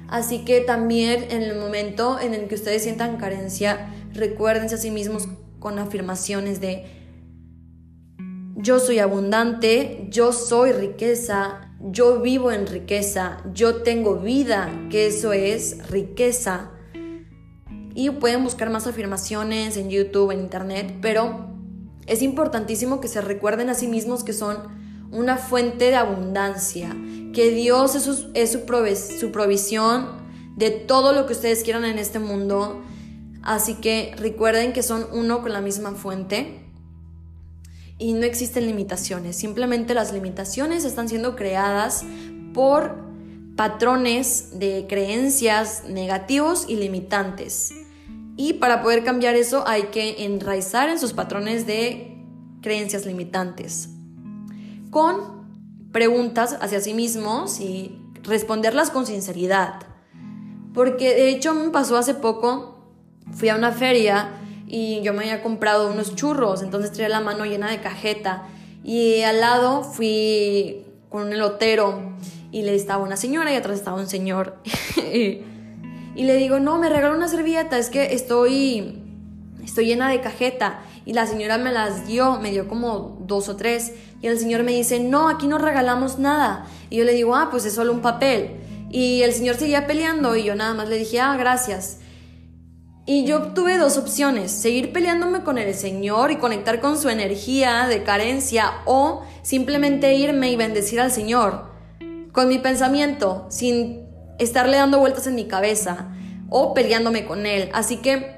Así 0.07 0.45
que 0.45 0.61
también 0.61 1.25
en 1.31 1.41
el 1.41 1.57
momento 1.57 2.19
en 2.19 2.33
el 2.33 2.47
que 2.47 2.55
ustedes 2.55 2.83
sientan 2.83 3.17
carencia, 3.17 3.93
recuérdense 4.13 4.75
a 4.75 4.77
sí 4.77 4.91
mismos 4.91 5.27
con 5.59 5.79
afirmaciones 5.79 6.61
de 6.61 6.85
yo 8.55 8.79
soy 8.79 8.99
abundante, 8.99 10.07
yo 10.09 10.33
soy 10.33 10.71
riqueza, 10.71 11.71
yo 11.79 12.21
vivo 12.21 12.51
en 12.51 12.65
riqueza, 12.65 13.37
yo 13.53 13.83
tengo 13.83 14.15
vida, 14.15 14.71
que 14.89 15.07
eso 15.07 15.31
es 15.31 15.89
riqueza. 15.89 16.71
Y 17.93 18.09
pueden 18.11 18.43
buscar 18.43 18.69
más 18.69 18.87
afirmaciones 18.87 19.77
en 19.77 19.89
YouTube, 19.89 20.31
en 20.31 20.39
Internet, 20.39 20.95
pero 21.01 21.56
es 22.07 22.21
importantísimo 22.21 22.99
que 22.99 23.07
se 23.07 23.21
recuerden 23.21 23.69
a 23.69 23.75
sí 23.75 23.87
mismos 23.87 24.23
que 24.23 24.33
son 24.33 24.57
una 25.11 25.37
fuente 25.37 25.85
de 25.85 25.95
abundancia, 25.95 26.95
que 27.33 27.51
Dios 27.51 27.95
es 27.95 28.03
su, 28.03 28.13
su 29.19 29.31
provisión 29.31 30.27
de 30.55 30.71
todo 30.71 31.13
lo 31.13 31.27
que 31.27 31.33
ustedes 31.33 31.63
quieran 31.63 31.85
en 31.85 31.99
este 31.99 32.19
mundo 32.19 32.81
Así 33.47 33.75
que 33.75 34.13
recuerden 34.17 34.73
que 34.73 34.83
son 34.83 35.07
uno 35.13 35.41
con 35.41 35.53
la 35.53 35.61
misma 35.61 35.91
fuente 35.91 36.59
y 37.97 38.11
no 38.11 38.25
existen 38.25 38.67
limitaciones. 38.67 39.37
Simplemente 39.37 39.93
las 39.93 40.11
limitaciones 40.11 40.83
están 40.83 41.07
siendo 41.07 41.37
creadas 41.37 42.03
por 42.53 42.97
patrones 43.55 44.59
de 44.59 44.85
creencias 44.89 45.85
negativos 45.87 46.65
y 46.67 46.75
limitantes. 46.75 47.71
Y 48.37 48.53
para 48.53 48.83
poder 48.83 49.03
cambiar 49.03 49.35
eso 49.35 49.67
hay 49.67 49.83
que 49.85 50.23
enraizar 50.23 50.89
en 50.89 50.99
sus 50.99 51.13
patrones 51.13 51.65
de 51.65 52.15
creencias 52.61 53.05
limitantes. 53.05 53.89
Con 54.91 55.47
preguntas 55.91 56.57
hacia 56.61 56.79
sí 56.79 56.93
mismos 56.93 57.59
y 57.59 57.99
responderlas 58.21 58.91
con 58.91 59.07
sinceridad. 59.07 59.81
Porque 60.73 61.15
de 61.15 61.29
hecho 61.29 61.55
me 61.55 61.69
pasó 61.71 61.97
hace 61.97 62.13
poco 62.13 62.77
fui 63.33 63.49
a 63.49 63.55
una 63.55 63.71
feria 63.71 64.29
y 64.67 65.01
yo 65.01 65.13
me 65.13 65.21
había 65.21 65.41
comprado 65.41 65.91
unos 65.91 66.15
churros, 66.15 66.61
entonces 66.61 66.91
traía 66.91 67.09
la 67.09 67.21
mano 67.21 67.45
llena 67.45 67.69
de 67.71 67.79
cajeta 67.81 68.43
y 68.83 69.21
al 69.21 69.39
lado 69.41 69.83
fui 69.83 70.85
con 71.09 71.27
un 71.27 71.33
elotero 71.33 72.15
y 72.51 72.63
le 72.63 72.75
estaba 72.75 73.03
una 73.03 73.17
señora 73.17 73.51
y 73.51 73.55
atrás 73.55 73.77
estaba 73.77 73.97
un 73.97 74.07
señor 74.07 74.57
y, 76.17 76.23
le 76.23 76.35
digo, 76.35 76.59
no, 76.59 76.79
me 76.79 76.89
regaló 76.89 77.15
una 77.15 77.27
servilleta, 77.27 77.77
es 77.77 77.89
que 77.89 78.13
estoy, 78.13 79.01
estoy 79.63 79.85
llena 79.85 80.09
de 80.09 80.21
cajeta 80.21 80.79
y 81.05 81.13
la 81.13 81.27
señora 81.27 81.57
me 81.57 81.71
las 81.71 82.07
dio, 82.07 82.39
me 82.39 82.51
dio 82.51 82.67
como 82.67 83.17
dos 83.21 83.49
o 83.49 83.55
tres. 83.55 83.93
Y 84.21 84.27
el 84.27 84.39
señor 84.39 84.63
me 84.63 84.71
dice, 84.71 84.99
no, 84.99 85.29
aquí 85.29 85.47
no 85.47 85.57
regalamos 85.57 86.19
nada 86.19 86.65
y 86.89 86.97
yo 86.97 87.03
le 87.03 87.13
digo, 87.13 87.35
ah, 87.35 87.49
pues 87.51 87.65
es 87.65 87.73
solo 87.73 87.93
un 87.93 88.01
papel 88.01 88.57
y 88.89 89.21
el 89.21 89.33
señor 89.33 89.55
seguía 89.55 89.85
peleando 89.85 90.35
y 90.35 90.43
yo 90.43 90.55
nada 90.55 90.73
más 90.73 90.89
le 90.89 90.97
dije, 90.97 91.19
ah, 91.19 91.35
gracias. 91.37 91.99
Y 93.05 93.23
yo 93.23 93.53
tuve 93.53 93.77
dos 93.77 93.97
opciones, 93.97 94.51
seguir 94.51 94.91
peleándome 94.91 95.41
con 95.43 95.57
el 95.57 95.73
Señor 95.73 96.29
y 96.29 96.35
conectar 96.39 96.81
con 96.81 96.97
su 96.97 97.07
energía 97.07 97.87
de 97.87 98.03
carencia 98.03 98.81
o 98.83 99.23
simplemente 99.43 100.13
irme 100.15 100.51
y 100.51 100.57
bendecir 100.57 100.99
al 100.99 101.09
Señor. 101.09 101.71
Con 102.33 102.49
mi 102.49 102.59
pensamiento, 102.59 103.45
sin 103.49 104.06
estarle 104.39 104.77
dando 104.77 104.99
vueltas 104.99 105.27
en 105.27 105.35
mi 105.35 105.45
cabeza 105.45 106.07
o 106.49 106.73
peleándome 106.73 107.25
con 107.25 107.45
Él. 107.45 107.69
Así 107.73 107.97
que 107.97 108.37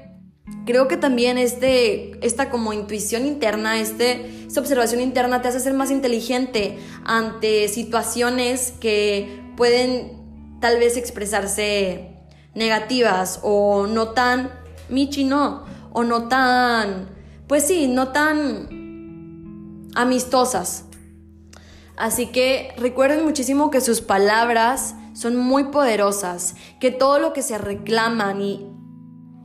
creo 0.66 0.88
que 0.88 0.96
también 0.96 1.38
este, 1.38 2.24
esta 2.26 2.50
como 2.50 2.72
intuición 2.72 3.26
interna, 3.26 3.80
este, 3.80 4.44
esta 4.46 4.60
observación 4.60 5.00
interna 5.00 5.42
te 5.42 5.48
hace 5.48 5.60
ser 5.60 5.74
más 5.74 5.90
inteligente 5.90 6.78
ante 7.04 7.68
situaciones 7.68 8.72
que 8.80 9.42
pueden 9.56 10.58
tal 10.60 10.78
vez 10.78 10.96
expresarse 10.96 12.16
negativas 12.54 13.40
o 13.42 13.86
no 13.86 14.08
tan 14.08 14.60
Michi 14.90 15.24
no, 15.24 15.64
o 15.92 16.02
no 16.02 16.28
tan, 16.28 17.08
pues 17.46 17.66
sí, 17.66 17.88
no 17.88 18.08
tan 18.08 19.88
amistosas. 19.94 20.84
Así 21.96 22.26
que 22.26 22.74
recuerden 22.76 23.24
muchísimo 23.24 23.70
que 23.70 23.80
sus 23.80 24.00
palabras 24.00 24.94
son 25.20 25.36
muy 25.36 25.64
poderosas, 25.64 26.54
que 26.80 26.90
todo 26.90 27.18
lo 27.18 27.34
que 27.34 27.42
se 27.42 27.58
reclaman 27.58 28.40
y, 28.40 28.66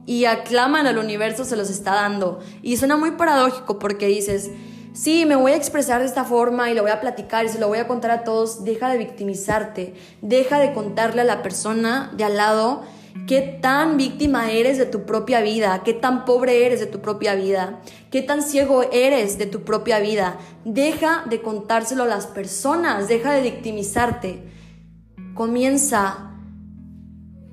y 0.06 0.24
aclaman 0.24 0.88
al 0.88 0.98
universo 0.98 1.44
se 1.44 1.58
los 1.58 1.70
está 1.70 1.96
dando. 1.96 2.40
Y 2.62 2.78
suena 2.78 2.96
muy 2.96 3.12
paradójico 3.12 3.78
porque 3.78 4.08
dices, 4.08 4.52
sí, 4.94 5.26
me 5.26 5.36
voy 5.36 5.52
a 5.52 5.58
expresar 5.58 6.00
de 6.00 6.08
esta 6.08 6.24
forma 6.24 6.72
y 6.72 6.76
lo 6.76 6.84
voy 6.84 6.92
a 6.92 7.02
platicar 7.02 7.44
y 7.44 7.50
se 7.50 7.60
lo 7.60 7.68
voy 7.68 7.80
a 7.80 7.90
contar 7.90 8.12
a 8.12 8.24
todos, 8.24 8.64
deja 8.64 8.90
de 8.90 8.98
victimizarte, 8.98 9.96
deja 10.22 10.60
de 10.60 10.72
contarle 10.72 11.20
a 11.20 11.26
la 11.26 11.44
persona 11.44 12.10
de 12.16 12.24
al 12.24 12.38
lado 12.38 12.84
qué 13.28 13.42
tan 13.42 13.98
víctima 13.98 14.52
eres 14.52 14.78
de 14.78 14.86
tu 14.86 15.06
propia 15.06 15.42
vida, 15.42 15.82
qué 15.84 15.92
tan 15.92 16.24
pobre 16.24 16.66
eres 16.66 16.80
de 16.80 16.86
tu 16.86 17.02
propia 17.02 17.36
vida, 17.36 17.82
qué 18.12 18.22
tan 18.22 18.42
ciego 18.42 18.84
eres 18.94 19.38
de 19.38 19.46
tu 19.46 19.66
propia 19.66 20.00
vida. 20.00 20.38
Deja 20.64 21.26
de 21.30 21.42
contárselo 21.42 22.04
a 22.04 22.08
las 22.08 22.28
personas, 22.28 23.10
deja 23.10 23.34
de 23.34 23.42
victimizarte. 23.42 24.55
Comienza 25.36 26.32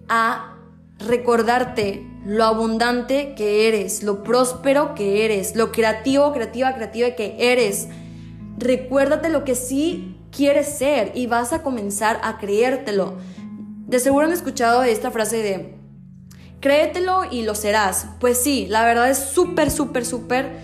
a 0.09 0.57
recordarte 1.01 2.07
lo 2.25 2.45
abundante 2.45 3.35
que 3.35 3.67
eres, 3.67 4.05
lo 4.05 4.23
próspero 4.23 4.95
que 4.95 5.25
eres, 5.25 5.57
lo 5.57 5.73
creativo, 5.73 6.33
creativa, 6.33 6.73
creativa 6.75 7.11
que 7.11 7.35
eres. 7.39 7.89
Recuérdate 8.57 9.31
lo 9.31 9.45
que 9.45 9.57
sí 9.57 10.17
quieres 10.31 10.69
ser 10.69 11.11
y 11.17 11.27
vas 11.27 11.53
a 11.53 11.63
comenzar 11.65 12.21
a 12.23 12.39
creértelo. 12.39 13.17
De 13.87 13.99
seguro 13.99 14.27
han 14.27 14.33
escuchado 14.33 14.85
esta 14.85 15.11
frase 15.11 15.39
de 15.39 15.75
créetelo 16.61 17.25
y 17.31 17.43
lo 17.43 17.57
serás. 17.57 18.07
Pues 18.21 18.41
sí, 18.41 18.67
la 18.69 18.85
verdad 18.85 19.11
es 19.11 19.19
súper, 19.19 19.73
súper, 19.73 20.07
súper 20.07 20.61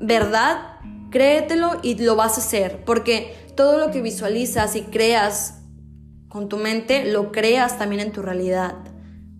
verdad. 0.00 0.80
Créetelo 1.10 1.78
y 1.82 1.94
lo 1.94 2.16
vas 2.16 2.36
a 2.36 2.40
hacer, 2.40 2.84
porque 2.84 3.34
todo 3.54 3.78
lo 3.78 3.90
que 3.92 4.02
visualizas 4.02 4.74
y 4.76 4.82
creas 4.82 5.57
con 6.28 6.48
tu 6.48 6.56
mente, 6.56 7.10
lo 7.10 7.32
creas 7.32 7.78
también 7.78 8.00
en 8.00 8.12
tu 8.12 8.22
realidad 8.22 8.74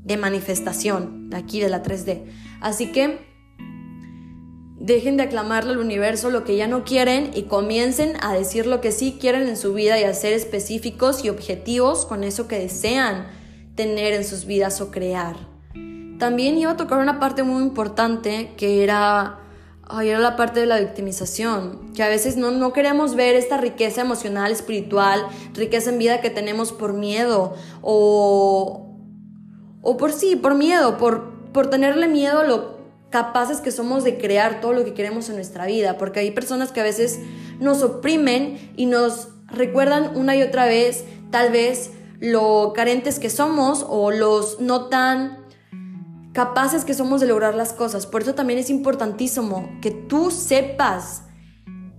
de 0.05 0.17
manifestación, 0.17 1.31
de 1.31 1.37
aquí 1.37 1.61
de 1.61 1.69
la 1.69 1.83
3D. 1.83 2.25
Así 2.61 2.93
que 2.93 3.27
dejen 4.79 5.17
de 5.17 5.25
aclamarle 5.25 5.73
al 5.73 5.79
universo 5.79 6.31
lo 6.31 6.45
que 6.45 6.57
ya 6.57 6.67
no 6.67 6.85
quieren 6.85 7.31
y 7.35 7.43
comiencen 7.43 8.15
a 8.23 8.33
decir 8.33 8.67
lo 8.67 8.81
que 8.81 8.93
sí 8.93 9.19
quieren 9.21 9.47
en 9.47 9.57
su 9.57 9.75
vida 9.75 10.01
y 10.01 10.05
a 10.05 10.15
ser 10.15 10.33
específicos 10.33 11.25
y 11.25 11.29
objetivos 11.29 12.07
con 12.07 12.25
eso 12.25 12.49
que 12.49 12.59
desean 12.59 13.27
tener 13.75 14.15
en 14.15 14.25
sus 14.25 14.47
vidas 14.47 14.81
o 14.81 14.91
crear. 14.91 15.37
También 16.19 16.59
iba 16.59 16.73
a 16.73 16.77
tocar 16.77 16.99
una 16.99 17.21
parte 17.21 17.43
muy 17.43 17.63
importante 17.63 18.53
que 18.57 18.83
era, 18.83 19.39
era 20.03 20.19
la 20.19 20.37
parte 20.37 20.61
de 20.61 20.67
la 20.67 20.79
victimización, 20.79 21.93
que 21.95 22.03
a 22.03 22.09
veces 22.09 22.37
no, 22.37 22.51
no 22.51 22.73
queremos 22.73 23.15
ver 23.15 23.35
esta 23.35 23.57
riqueza 23.57 24.03
emocional, 24.03 24.53
espiritual, 24.53 25.27
riqueza 25.55 25.91
en 25.91 25.99
vida 25.99 26.21
que 26.21 26.31
tenemos 26.31 26.73
por 26.73 26.93
miedo 26.93 27.55
o, 27.81 28.87
o 29.83 29.97
por 29.97 30.13
sí, 30.13 30.37
por 30.37 30.55
miedo, 30.55 30.99
por, 30.99 31.33
por 31.53 31.71
tenerle 31.71 32.09
miedo 32.09 32.41
a 32.41 32.45
lo 32.45 32.79
capaces 33.11 33.61
que 33.61 33.71
somos 33.71 34.05
de 34.05 34.19
crear 34.19 34.61
todo 34.61 34.75
lo 34.75 34.85
que 34.85 34.93
queremos 34.93 35.29
en 35.31 35.37
nuestra 35.37 35.67
vida, 35.67 35.97
porque 35.97 36.21
hay 36.21 36.31
personas 36.31 36.73
que 36.73 36.81
a 36.81 36.85
veces 36.85 37.21
nos 37.59 37.83
oprimen 37.83 38.73
y 38.77 38.87
nos 38.87 39.29
recuerdan 39.47 40.17
una 40.17 40.37
y 40.37 40.43
otra 40.43 40.67
vez 40.67 41.05
tal 41.31 41.51
vez 41.51 41.93
lo 42.21 42.73
carentes 42.75 43.19
que 43.19 43.31
somos 43.31 43.87
o 43.89 44.11
los 44.11 44.61
no 44.61 44.87
tan 44.87 45.39
capaces 46.33 46.85
que 46.85 46.95
somos 46.95 47.21
de 47.21 47.27
lograr 47.27 47.55
las 47.55 47.73
cosas. 47.73 48.07
Por 48.07 48.23
eso 48.23 48.35
también 48.35 48.59
es 48.59 48.71
importantísimo 48.71 49.69
que 49.81 49.91
tú 49.91 50.31
sepas 50.31 51.25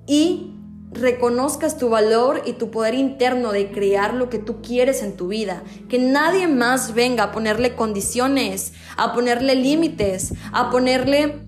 y 0.08 0.56
reconozcas 0.92 1.78
tu 1.78 1.90
valor 1.90 2.42
y 2.46 2.54
tu 2.54 2.72
poder 2.72 2.96
interno 2.96 3.52
de 3.52 3.72
crear 3.72 4.14
lo 4.14 4.30
que 4.30 4.40
tú 4.40 4.62
quieres 4.62 5.04
en 5.04 5.16
tu 5.16 5.28
vida. 5.28 5.64
Que 5.88 6.00
nadie 6.00 6.48
más 6.48 6.94
venga 6.94 7.26
a 7.26 7.32
ponerle 7.32 7.76
condiciones, 7.76 8.74
a 8.98 9.14
ponerle 9.14 9.56
límites, 9.56 10.34
a 10.52 10.70
ponerle 10.70 11.48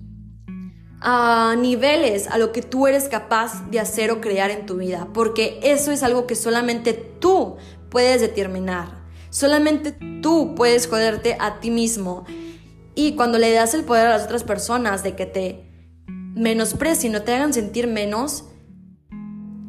a 1.04 1.56
niveles 1.58 2.28
a 2.28 2.38
lo 2.38 2.52
que 2.52 2.62
tú 2.62 2.86
eres 2.86 3.08
capaz 3.08 3.68
de 3.70 3.80
hacer 3.80 4.12
o 4.12 4.20
crear 4.20 4.50
en 4.50 4.66
tu 4.66 4.76
vida. 4.76 5.08
Porque 5.12 5.58
eso 5.62 5.90
es 5.90 6.02
algo 6.04 6.26
que 6.26 6.36
solamente 6.36 6.92
tú 6.92 7.56
puedes 7.90 8.20
determinar. 8.20 9.02
Solamente 9.30 9.96
tú 10.22 10.54
puedes 10.54 10.86
joderte 10.86 11.36
a 11.40 11.58
ti 11.58 11.70
mismo. 11.70 12.24
Y 12.94 13.16
cuando 13.16 13.38
le 13.38 13.52
das 13.52 13.74
el 13.74 13.84
poder 13.84 14.06
a 14.06 14.10
las 14.10 14.24
otras 14.24 14.44
personas 14.44 15.02
de 15.02 15.16
que 15.16 15.26
te 15.26 15.72
menosprecien 16.06 17.12
no 17.12 17.22
te 17.22 17.34
hagan 17.34 17.52
sentir 17.52 17.86
menos, 17.86 18.44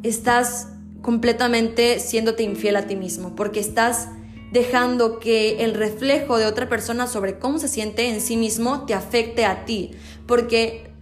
estás 0.04 0.70
completamente 1.02 2.00
siéndote 2.00 2.44
infiel 2.44 2.76
a 2.76 2.88
ti 2.88 2.96
mismo, 2.96 3.36
porque 3.36 3.60
estás 3.60 4.08
dejando 4.52 5.20
que 5.20 5.64
el 5.64 5.74
reflejo 5.74 6.38
de 6.38 6.46
otra 6.46 6.70
persona 6.70 7.08
sobre 7.08 7.40
cómo 7.40 7.60
se 7.60 7.68
siente 7.68 8.10
en 8.10 8.22
sí 8.22 8.38
mismo 8.38 8.86
te 8.86 8.94
afecte 8.94 9.46
a 9.46 9.66
ti, 9.66 9.92
porque 10.28 10.94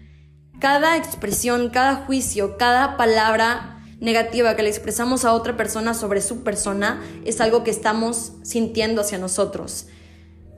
cada 0.59 0.95
expresión, 0.97 1.69
cada 1.69 1.95
juicio, 2.05 2.57
cada 2.57 2.97
palabra 2.97 3.83
negativa 3.99 4.55
que 4.55 4.63
le 4.63 4.69
expresamos 4.69 5.25
a 5.25 5.33
otra 5.33 5.57
persona 5.57 5.93
sobre 5.93 6.21
su 6.21 6.43
persona 6.43 7.01
es 7.25 7.41
algo 7.41 7.63
que 7.63 7.71
estamos 7.71 8.33
sintiendo 8.43 9.01
hacia 9.01 9.17
nosotros. 9.17 9.87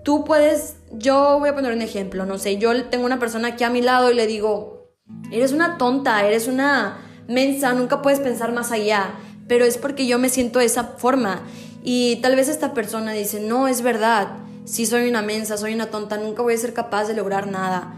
Tú 0.03 0.25
puedes, 0.25 0.75
yo 0.91 1.39
voy 1.39 1.49
a 1.49 1.55
poner 1.55 1.73
un 1.73 1.81
ejemplo, 1.81 2.25
no 2.25 2.37
sé, 2.37 2.57
yo 2.57 2.85
tengo 2.85 3.05
una 3.05 3.19
persona 3.19 3.49
aquí 3.49 3.63
a 3.63 3.69
mi 3.69 3.81
lado 3.81 4.11
y 4.11 4.15
le 4.15 4.27
digo, 4.27 4.91
eres 5.31 5.53
una 5.53 5.77
tonta, 5.77 6.25
eres 6.27 6.47
una 6.47 6.97
mensa, 7.27 7.73
nunca 7.73 8.01
puedes 8.01 8.19
pensar 8.19 8.51
más 8.51 8.71
allá, 8.71 9.13
pero 9.47 9.63
es 9.63 9.77
porque 9.77 10.05
yo 10.05 10.19
me 10.19 10.29
siento 10.29 10.59
de 10.59 10.65
esa 10.65 10.83
forma. 10.97 11.41
Y 11.83 12.17
tal 12.17 12.35
vez 12.35 12.49
esta 12.49 12.73
persona 12.73 13.13
dice, 13.13 13.39
no, 13.39 13.67
es 13.67 13.81
verdad, 13.81 14.37
si 14.65 14.85
soy 14.85 15.09
una 15.09 15.21
mensa, 15.21 15.57
soy 15.57 15.73
una 15.73 15.87
tonta, 15.87 16.17
nunca 16.17 16.41
voy 16.41 16.53
a 16.53 16.57
ser 16.57 16.73
capaz 16.73 17.05
de 17.05 17.13
lograr 17.13 17.47
nada. 17.47 17.93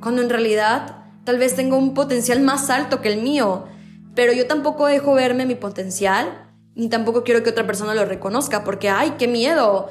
Cuando 0.00 0.22
en 0.22 0.30
realidad 0.30 1.04
tal 1.24 1.38
vez 1.38 1.56
tengo 1.56 1.76
un 1.76 1.92
potencial 1.92 2.40
más 2.40 2.70
alto 2.70 3.00
que 3.00 3.12
el 3.12 3.20
mío, 3.20 3.66
pero 4.14 4.32
yo 4.32 4.46
tampoco 4.46 4.86
dejo 4.86 5.14
verme 5.14 5.46
mi 5.46 5.54
potencial, 5.54 6.48
ni 6.74 6.88
tampoco 6.88 7.24
quiero 7.24 7.42
que 7.42 7.50
otra 7.50 7.66
persona 7.66 7.94
lo 7.94 8.04
reconozca, 8.04 8.64
porque, 8.64 8.88
ay, 8.88 9.14
qué 9.18 9.26
miedo 9.26 9.90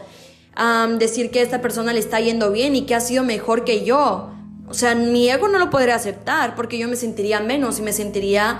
decir 0.97 1.29
que 1.29 1.39
a 1.39 1.43
esta 1.43 1.61
persona 1.61 1.93
le 1.93 1.99
está 1.99 2.19
yendo 2.19 2.51
bien 2.51 2.75
y 2.75 2.85
que 2.85 2.95
ha 2.95 2.99
sido 2.99 3.23
mejor 3.23 3.63
que 3.63 3.83
yo. 3.85 4.31
O 4.67 4.73
sea, 4.73 4.95
mi 4.95 5.29
ego 5.29 5.47
no 5.47 5.59
lo 5.59 5.69
podría 5.69 5.95
aceptar 5.95 6.55
porque 6.55 6.77
yo 6.77 6.87
me 6.87 6.95
sentiría 6.95 7.39
menos 7.39 7.79
y 7.79 7.81
me 7.83 7.93
sentiría 7.93 8.59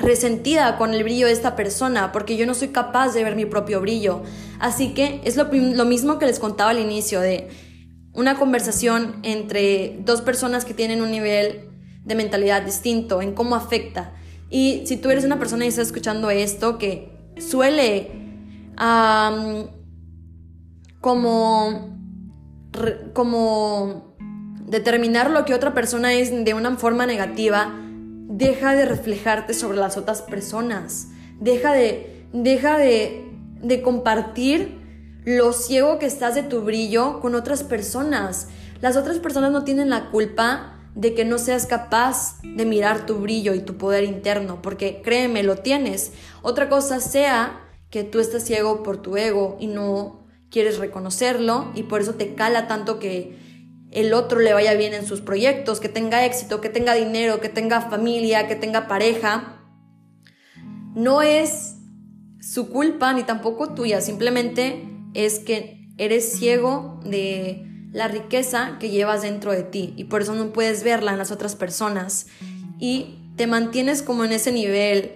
resentida 0.00 0.76
con 0.78 0.94
el 0.94 1.04
brillo 1.04 1.26
de 1.26 1.32
esta 1.32 1.54
persona 1.54 2.10
porque 2.10 2.36
yo 2.36 2.46
no 2.46 2.54
soy 2.54 2.68
capaz 2.68 3.12
de 3.12 3.22
ver 3.22 3.36
mi 3.36 3.44
propio 3.44 3.80
brillo. 3.80 4.22
Así 4.58 4.94
que 4.94 5.20
es 5.24 5.36
lo, 5.36 5.48
lo 5.52 5.84
mismo 5.84 6.18
que 6.18 6.26
les 6.26 6.38
contaba 6.38 6.70
al 6.70 6.78
inicio 6.78 7.20
de 7.20 7.48
una 8.14 8.38
conversación 8.38 9.16
entre 9.22 9.98
dos 10.04 10.22
personas 10.22 10.64
que 10.64 10.72
tienen 10.72 11.02
un 11.02 11.10
nivel 11.10 11.68
de 12.04 12.14
mentalidad 12.14 12.62
distinto, 12.62 13.20
en 13.22 13.34
cómo 13.34 13.56
afecta. 13.56 14.12
Y 14.50 14.82
si 14.86 14.96
tú 14.96 15.10
eres 15.10 15.24
una 15.24 15.38
persona 15.38 15.64
y 15.64 15.68
estás 15.68 15.88
escuchando 15.88 16.30
esto 16.30 16.78
que 16.78 17.10
suele 17.38 18.10
como, 21.04 21.98
como 23.12 24.16
determinar 24.64 25.28
lo 25.28 25.44
que 25.44 25.52
otra 25.52 25.74
persona 25.74 26.14
es 26.14 26.30
de 26.46 26.54
una 26.54 26.78
forma 26.78 27.04
negativa, 27.04 27.74
deja 27.78 28.74
de 28.74 28.86
reflejarte 28.86 29.52
sobre 29.52 29.76
las 29.76 29.98
otras 29.98 30.22
personas. 30.22 31.08
Deja 31.38 31.74
de, 31.74 32.26
deja 32.32 32.78
de, 32.78 33.22
de 33.60 33.82
compartir 33.82 34.78
lo 35.26 35.52
ciego 35.52 35.98
que 35.98 36.06
estás 36.06 36.36
de 36.36 36.42
tu 36.42 36.62
brillo 36.62 37.20
con 37.20 37.34
otras 37.34 37.64
personas. 37.64 38.48
Las 38.80 38.96
otras 38.96 39.18
personas 39.18 39.52
no 39.52 39.62
tienen 39.62 39.90
la 39.90 40.10
culpa 40.10 40.80
de 40.94 41.12
que 41.12 41.26
no 41.26 41.36
seas 41.36 41.66
capaz 41.66 42.40
de 42.42 42.64
mirar 42.64 43.04
tu 43.04 43.16
brillo 43.16 43.52
y 43.52 43.60
tu 43.60 43.76
poder 43.76 44.04
interno, 44.04 44.62
porque 44.62 45.02
créeme, 45.04 45.42
lo 45.42 45.56
tienes. 45.56 46.12
Otra 46.40 46.70
cosa 46.70 46.98
sea 46.98 47.60
que 47.90 48.04
tú 48.04 48.20
estás 48.20 48.44
ciego 48.44 48.82
por 48.82 49.02
tu 49.02 49.18
ego 49.18 49.58
y 49.60 49.66
no 49.66 50.23
quieres 50.54 50.78
reconocerlo 50.78 51.72
y 51.74 51.82
por 51.82 52.00
eso 52.00 52.14
te 52.14 52.36
cala 52.36 52.68
tanto 52.68 53.00
que 53.00 53.36
el 53.90 54.14
otro 54.14 54.38
le 54.38 54.52
vaya 54.52 54.74
bien 54.74 54.94
en 54.94 55.04
sus 55.04 55.20
proyectos, 55.20 55.80
que 55.80 55.88
tenga 55.88 56.24
éxito, 56.24 56.60
que 56.60 56.68
tenga 56.68 56.94
dinero, 56.94 57.40
que 57.40 57.48
tenga 57.48 57.80
familia, 57.80 58.46
que 58.46 58.54
tenga 58.54 58.86
pareja, 58.86 59.60
no 60.94 61.22
es 61.22 61.74
su 62.40 62.68
culpa 62.68 63.12
ni 63.14 63.24
tampoco 63.24 63.74
tuya, 63.74 64.00
simplemente 64.00 64.88
es 65.12 65.40
que 65.40 65.88
eres 65.98 66.34
ciego 66.34 67.00
de 67.04 67.66
la 67.90 68.06
riqueza 68.06 68.76
que 68.78 68.90
llevas 68.90 69.22
dentro 69.22 69.50
de 69.50 69.64
ti 69.64 69.92
y 69.96 70.04
por 70.04 70.22
eso 70.22 70.36
no 70.36 70.52
puedes 70.52 70.84
verla 70.84 71.10
en 71.10 71.18
las 71.18 71.32
otras 71.32 71.56
personas. 71.56 72.28
Y 72.78 73.18
te 73.34 73.48
mantienes 73.48 74.02
como 74.02 74.24
en 74.24 74.30
ese 74.30 74.52
nivel 74.52 75.14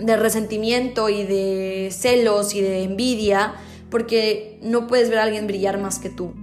de 0.00 0.16
resentimiento 0.16 1.08
y 1.08 1.22
de 1.22 1.90
celos 1.92 2.52
y 2.52 2.62
de 2.62 2.82
envidia 2.82 3.54
porque 3.90 4.58
no 4.62 4.86
puedes 4.86 5.10
ver 5.10 5.18
a 5.18 5.24
alguien 5.24 5.46
brillar 5.46 5.78
más 5.80 5.98
que 5.98 6.10
tú. 6.10 6.34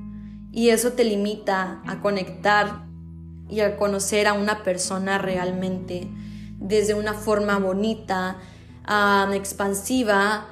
Y 0.51 0.69
eso 0.69 0.93
te 0.93 1.03
limita 1.03 1.81
a 1.85 1.99
conectar 1.99 2.85
y 3.49 3.59
a 3.61 3.75
conocer 3.77 4.27
a 4.27 4.33
una 4.33 4.63
persona 4.63 5.17
realmente 5.17 6.07
desde 6.59 6.93
una 6.93 7.13
forma 7.13 7.57
bonita, 7.59 8.37
expansiva, 9.33 10.47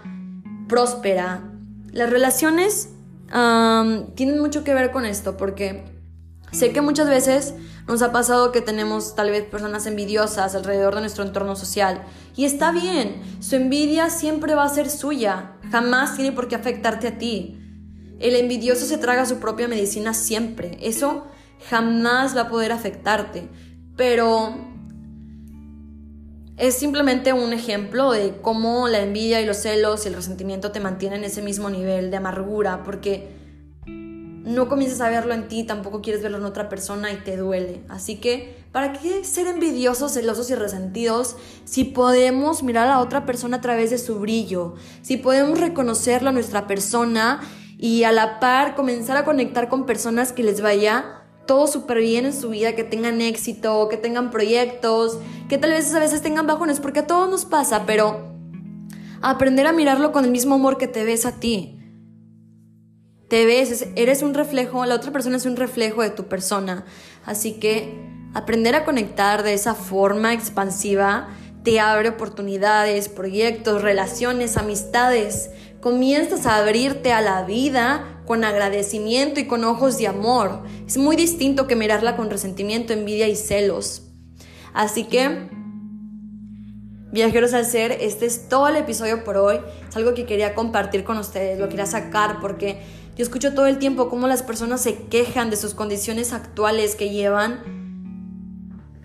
próspera. 0.67 1.41
Las 1.91 2.09
relaciones 2.09 2.89
tienen 4.15 4.39
mucho 4.39 4.63
que 4.63 4.73
ver 4.73 4.91
con 4.91 5.05
esto 5.05 5.37
porque 5.37 5.85
sé 6.51 6.73
que 6.73 6.81
muchas 6.81 7.07
veces 7.07 7.53
nos 7.87 8.01
ha 8.01 8.11
pasado 8.11 8.51
que 8.51 8.61
tenemos 8.61 9.15
tal 9.15 9.29
vez 9.31 9.43
personas 9.43 9.85
envidiosas 9.85 10.53
alrededor 10.55 10.95
de 10.95 11.01
nuestro 11.01 11.23
entorno 11.23 11.55
social. 11.55 12.03
Y 12.35 12.45
está 12.45 12.71
bien, 12.71 13.21
su 13.39 13.55
envidia 13.55 14.09
siempre 14.09 14.55
va 14.55 14.63
a 14.63 14.69
ser 14.69 14.89
suya, 14.89 15.50
jamás 15.71 16.15
tiene 16.15 16.31
por 16.31 16.47
qué 16.47 16.55
afectarte 16.55 17.07
a 17.07 17.17
ti. 17.17 17.57
El 18.19 18.35
envidioso 18.35 18.85
se 18.85 18.97
traga 18.97 19.25
su 19.25 19.39
propia 19.39 19.67
medicina 19.67 20.13
siempre. 20.13 20.77
Eso 20.81 21.27
jamás 21.69 22.35
va 22.35 22.41
a 22.41 22.49
poder 22.49 22.71
afectarte. 22.71 23.47
Pero 23.95 24.55
es 26.57 26.75
simplemente 26.75 27.33
un 27.33 27.53
ejemplo 27.53 28.11
de 28.11 28.37
cómo 28.41 28.87
la 28.87 28.99
envidia 28.99 29.41
y 29.41 29.45
los 29.45 29.57
celos 29.57 30.05
y 30.05 30.09
el 30.09 30.15
resentimiento 30.15 30.71
te 30.71 30.79
mantienen 30.79 31.19
en 31.19 31.25
ese 31.25 31.41
mismo 31.41 31.69
nivel 31.69 32.11
de 32.11 32.17
amargura, 32.17 32.83
porque 32.83 33.40
no 34.51 34.69
comienzas 34.69 35.01
a 35.01 35.09
verlo 35.09 35.33
en 35.33 35.47
ti, 35.47 35.63
tampoco 35.63 36.01
quieres 36.01 36.21
verlo 36.21 36.37
en 36.37 36.45
otra 36.45 36.69
persona 36.69 37.11
y 37.11 37.17
te 37.17 37.37
duele. 37.37 37.81
Así 37.89 38.17
que, 38.17 38.63
¿para 38.71 38.93
qué 38.93 39.23
ser 39.23 39.47
envidiosos, 39.47 40.13
celosos 40.13 40.49
y 40.49 40.55
resentidos 40.55 41.35
si 41.65 41.83
podemos 41.83 42.63
mirar 42.63 42.87
a 42.89 42.99
otra 42.99 43.25
persona 43.25 43.57
a 43.57 43.61
través 43.61 43.89
de 43.89 43.97
su 43.97 44.19
brillo? 44.19 44.75
Si 45.01 45.17
podemos 45.17 45.59
reconocerlo 45.59 46.29
a 46.29 46.33
nuestra 46.33 46.67
persona 46.67 47.41
y 47.77 48.03
a 48.03 48.11
la 48.11 48.39
par 48.39 48.75
comenzar 48.75 49.17
a 49.17 49.25
conectar 49.25 49.69
con 49.69 49.85
personas 49.85 50.31
que 50.31 50.43
les 50.43 50.61
vaya 50.61 51.21
todo 51.45 51.67
súper 51.67 51.99
bien 51.99 52.25
en 52.25 52.33
su 52.33 52.49
vida, 52.49 52.75
que 52.75 52.83
tengan 52.83 53.19
éxito, 53.21 53.89
que 53.89 53.97
tengan 53.97 54.31
proyectos, 54.31 55.17
que 55.49 55.57
tal 55.57 55.71
vez 55.71 55.93
a 55.93 55.99
veces 55.99 56.21
tengan 56.21 56.47
bajones, 56.47 56.79
porque 56.79 56.99
a 56.99 57.07
todos 57.07 57.29
nos 57.29 57.45
pasa, 57.45 57.85
pero 57.85 58.31
aprender 59.21 59.67
a 59.67 59.73
mirarlo 59.73 60.11
con 60.11 60.23
el 60.25 60.31
mismo 60.31 60.55
amor 60.55 60.77
que 60.77 60.87
te 60.87 61.03
ves 61.03 61.25
a 61.25 61.39
ti. 61.39 61.80
Te 63.31 63.45
ves, 63.45 63.87
eres 63.95 64.23
un 64.23 64.33
reflejo, 64.33 64.85
la 64.85 64.95
otra 64.95 65.13
persona 65.13 65.37
es 65.37 65.45
un 65.45 65.55
reflejo 65.55 66.01
de 66.01 66.09
tu 66.09 66.25
persona. 66.25 66.83
Así 67.25 67.53
que 67.61 67.97
aprender 68.33 68.75
a 68.75 68.83
conectar 68.83 69.43
de 69.43 69.53
esa 69.53 69.73
forma 69.73 70.33
expansiva 70.33 71.29
te 71.63 71.79
abre 71.79 72.09
oportunidades, 72.09 73.07
proyectos, 73.07 73.83
relaciones, 73.83 74.57
amistades. 74.57 75.49
Comienzas 75.79 76.45
a 76.45 76.57
abrirte 76.57 77.13
a 77.13 77.21
la 77.21 77.43
vida 77.43 78.21
con 78.25 78.43
agradecimiento 78.43 79.39
y 79.39 79.47
con 79.47 79.63
ojos 79.63 79.97
de 79.97 80.07
amor. 80.07 80.63
Es 80.85 80.97
muy 80.97 81.15
distinto 81.15 81.67
que 81.67 81.77
mirarla 81.77 82.17
con 82.17 82.29
resentimiento, 82.29 82.91
envidia 82.91 83.29
y 83.29 83.37
celos. 83.37 84.09
Así 84.73 85.05
que, 85.05 85.47
viajeros 87.13 87.53
al 87.53 87.65
ser, 87.65 87.93
este 87.93 88.25
es 88.25 88.49
todo 88.49 88.67
el 88.67 88.75
episodio 88.75 89.23
por 89.23 89.37
hoy. 89.37 89.61
Es 89.87 89.95
algo 89.95 90.13
que 90.13 90.25
quería 90.25 90.53
compartir 90.53 91.05
con 91.05 91.17
ustedes, 91.17 91.57
lo 91.59 91.69
quería 91.69 91.85
sacar 91.85 92.41
porque 92.41 92.99
yo 93.15 93.23
escucho 93.23 93.53
todo 93.53 93.67
el 93.67 93.77
tiempo 93.77 94.09
cómo 94.09 94.27
las 94.27 94.43
personas 94.43 94.81
se 94.81 94.95
quejan 95.03 95.49
de 95.49 95.57
sus 95.57 95.73
condiciones 95.73 96.33
actuales 96.33 96.95
que 96.95 97.09
llevan 97.09 97.81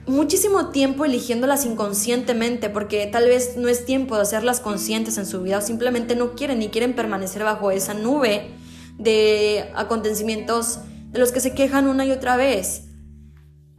muchísimo 0.07 0.69
tiempo 0.69 1.05
eligiéndolas 1.05 1.66
inconscientemente 1.66 2.71
porque 2.71 3.07
tal 3.07 3.27
vez 3.27 3.57
no 3.57 3.69
es 3.69 3.85
tiempo 3.85 4.16
de 4.16 4.23
hacerlas 4.23 4.61
conscientes 4.61 5.19
en 5.19 5.27
su 5.27 5.42
vida 5.42 5.59
o 5.59 5.61
simplemente 5.61 6.14
no 6.14 6.35
quieren 6.35 6.61
ni 6.61 6.69
quieren 6.69 6.95
permanecer 6.95 7.42
bajo 7.42 7.71
esa 7.71 7.95
nube 7.95 8.51
de 8.99 9.71
acontecimientos 9.75 10.79
de 11.11 11.19
los 11.19 11.33
que 11.33 11.40
se 11.40 11.55
quejan 11.55 11.88
una 11.88 12.05
y 12.05 12.12
otra 12.12 12.37
vez. 12.37 12.85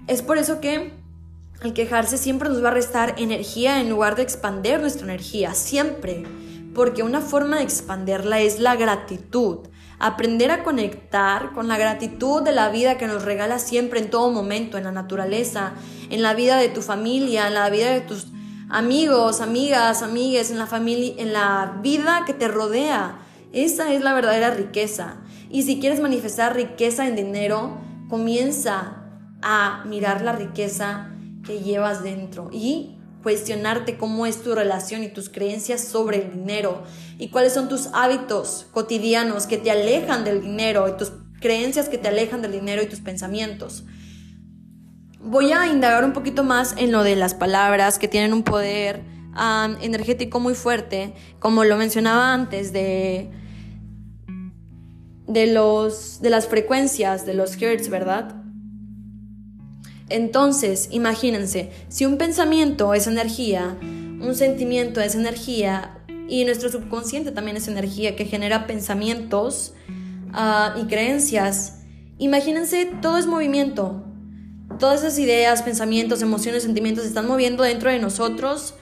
Es 0.08 0.22
por 0.22 0.38
eso 0.38 0.60
que 0.60 0.94
el 1.63 1.74
quejarse 1.74 2.18
siempre 2.18 2.50
nos 2.50 2.63
va 2.63 2.70
a 2.70 2.74
restar 2.74 3.16
energía 3.18 3.82
en 3.82 3.90
lugar 3.90 4.16
de 4.16 4.24
expander 4.24 4.80
nuestra 4.80 5.06
energía, 5.06 5.54
siempre, 5.54 6.24
porque 6.76 7.04
una 7.04 7.22
forma 7.22 7.58
de 7.58 7.63
expanderla 7.63 8.40
es 8.42 8.60
la 8.60 8.76
gratitud. 8.76 9.68
Aprender 10.00 10.52
a 10.52 10.64
conectar 10.64 11.54
con 11.54 11.68
la 11.68 11.78
gratitud 11.78 12.44
de 12.44 12.52
la 12.52 12.70
vida 12.70 12.98
que 12.98 13.08
nos 13.08 13.24
regala 13.24 13.58
siempre 13.58 14.00
en 14.00 14.10
todo 14.10 14.32
momento, 14.32 14.78
en 14.78 14.84
la 14.84 14.92
naturaleza, 14.92 15.74
en 16.10 16.22
la 16.22 16.34
vida 16.34 16.58
de 16.58 16.70
tu 16.70 16.82
familia, 16.82 17.48
en 17.48 17.56
la 17.56 17.70
vida 17.70 17.90
de 17.92 18.02
tus 18.02 18.28
amigos, 18.70 19.42
amigas, 19.42 20.04
amigues, 20.04 20.52
en 20.52 20.60
la 20.60 20.68
familia, 20.68 21.14
en 21.18 21.34
la 21.34 21.80
vida 21.82 22.24
que 22.26 22.34
te 22.34 22.48
rodea. 22.48 23.20
Esa 23.54 23.92
es 23.94 24.02
la 24.02 24.14
verdadera 24.14 24.52
riqueza. 24.52 25.16
Y 25.50 25.64
si 25.64 25.80
quieres 25.80 26.00
manifestar 26.00 26.56
riqueza 26.56 27.08
en 27.08 27.16
dinero, 27.16 27.78
comienza 28.10 29.04
a 29.42 29.84
mirar 29.86 30.22
la 30.22 30.34
riqueza 30.34 31.10
que 31.46 31.60
llevas 31.62 32.04
dentro 32.04 32.50
y 32.52 32.97
cuestionarte 33.23 33.97
cómo 33.97 34.25
es 34.25 34.41
tu 34.41 34.56
relación 34.56 35.03
y 35.03 35.10
tus 35.10 35.30
creencias 35.30 35.82
sobre 35.82 36.17
el 36.17 36.32
dinero 36.32 36.84
y 37.17 37.30
cuáles 37.30 37.53
son 37.53 37.67
tus 37.67 37.89
hábitos 37.93 38.67
cotidianos 38.71 39.47
que 39.47 39.58
te 39.58 39.71
alejan 39.71 40.23
del 40.23 40.41
dinero 40.41 40.88
y 40.88 40.97
tus 40.97 41.12
creencias 41.39 41.89
que 41.89 41.97
te 41.97 42.08
alejan 42.08 42.41
del 42.41 42.51
dinero 42.51 42.82
y 42.82 42.88
tus 42.88 42.99
pensamientos. 42.99 43.84
Voy 45.19 45.51
a 45.51 45.67
indagar 45.67 46.06
un 46.06 46.13
poquito 46.13 46.43
más 46.43 46.75
en 46.77 46.91
lo 46.91 47.03
de 47.03 47.15
las 47.15 47.34
palabras 47.34 47.99
que 47.99 48.08
tienen 48.08 48.34
un 48.34 48.43
poder 48.43 49.03
energético 49.82 50.39
muy 50.39 50.56
fuerte, 50.56 51.13
como 51.39 51.63
lo 51.63 51.77
mencionaba 51.77 52.34
antes, 52.34 52.73
de, 52.73 53.30
de, 55.27 55.47
los, 55.47 56.21
de 56.21 56.30
las 56.30 56.47
frecuencias, 56.47 57.25
de 57.25 57.34
los 57.34 57.62
hertz, 57.62 57.89
¿verdad? 57.89 58.47
Entonces, 60.10 60.88
imagínense, 60.91 61.72
si 61.89 62.06
un 62.06 62.17
pensamiento 62.17 62.93
es 62.93 63.08
energía, 63.08 63.78
un 63.82 64.36
sentimiento 64.36 65.02
es 65.02 65.15
energía 65.15 66.00
y 66.30 66.46
nuestro 66.46 66.70
subconsciente 66.70 67.32
también 67.32 67.58
es 67.58 67.67
energía 67.67 68.15
que 68.15 68.26
genera 68.26 68.67
pensamientos 68.67 69.74
ah, 70.34 70.76
y 70.82 70.88
creencias, 70.88 71.80
imagínense, 72.17 72.89
todo 73.02 73.17
es 73.17 73.28
movimiento. 73.28 74.04
Todas 74.80 75.02
esas 75.02 75.20
ideas, 75.20 75.62
pensamientos, 75.62 76.22
emociones, 76.22 76.63
sentimientos 76.63 77.04
se 77.04 77.10
están 77.10 77.28
moviendo 77.28 77.63
dentro 77.63 77.89
de 77.89 78.00
nosotros 78.00 78.76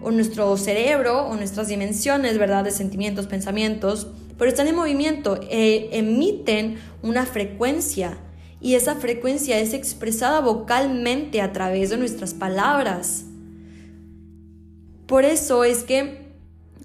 o 0.00 0.10
nuestro 0.10 0.56
cerebro 0.56 1.26
o 1.26 1.34
nuestras 1.34 1.68
dimensiones, 1.68 2.38
¿verdad? 2.38 2.64
De 2.64 2.70
sentimientos, 2.70 3.26
pensamientos, 3.26 4.08
pero 4.36 4.48
están 4.48 4.68
en 4.68 4.76
movimiento, 4.76 5.40
eh, 5.50 5.88
emiten 5.92 6.78
una 7.02 7.26
frecuencia 7.26 8.18
y 8.60 8.74
esa 8.74 8.96
frecuencia 8.96 9.58
es 9.58 9.72
expresada 9.72 10.40
vocalmente 10.40 11.40
a 11.40 11.52
través 11.52 11.90
de 11.90 11.96
nuestras 11.96 12.34
palabras. 12.34 13.24
Por 15.06 15.24
eso 15.24 15.64
es 15.64 15.84
que 15.84 16.28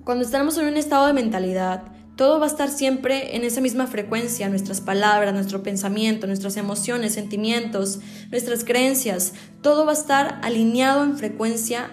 cuando 0.03 0.23
estamos 0.23 0.57
en 0.57 0.67
un 0.67 0.77
estado 0.77 1.07
de 1.07 1.13
mentalidad, 1.13 1.83
todo 2.15 2.39
va 2.39 2.45
a 2.45 2.49
estar 2.49 2.69
siempre 2.69 3.36
en 3.36 3.43
esa 3.43 3.59
misma 3.59 3.88
frecuencia, 3.88 4.47
nuestras 4.49 4.81
palabras, 4.81 5.33
nuestro 5.33 5.63
pensamiento, 5.63 6.27
nuestras 6.27 6.57
emociones, 6.57 7.13
sentimientos, 7.13 7.99
nuestras 8.29 8.63
creencias, 8.63 9.33
todo 9.62 9.86
va 9.86 9.91
a 9.91 9.95
estar 9.95 10.39
alineado 10.43 11.03
en 11.03 11.17
frecuencia 11.17 11.89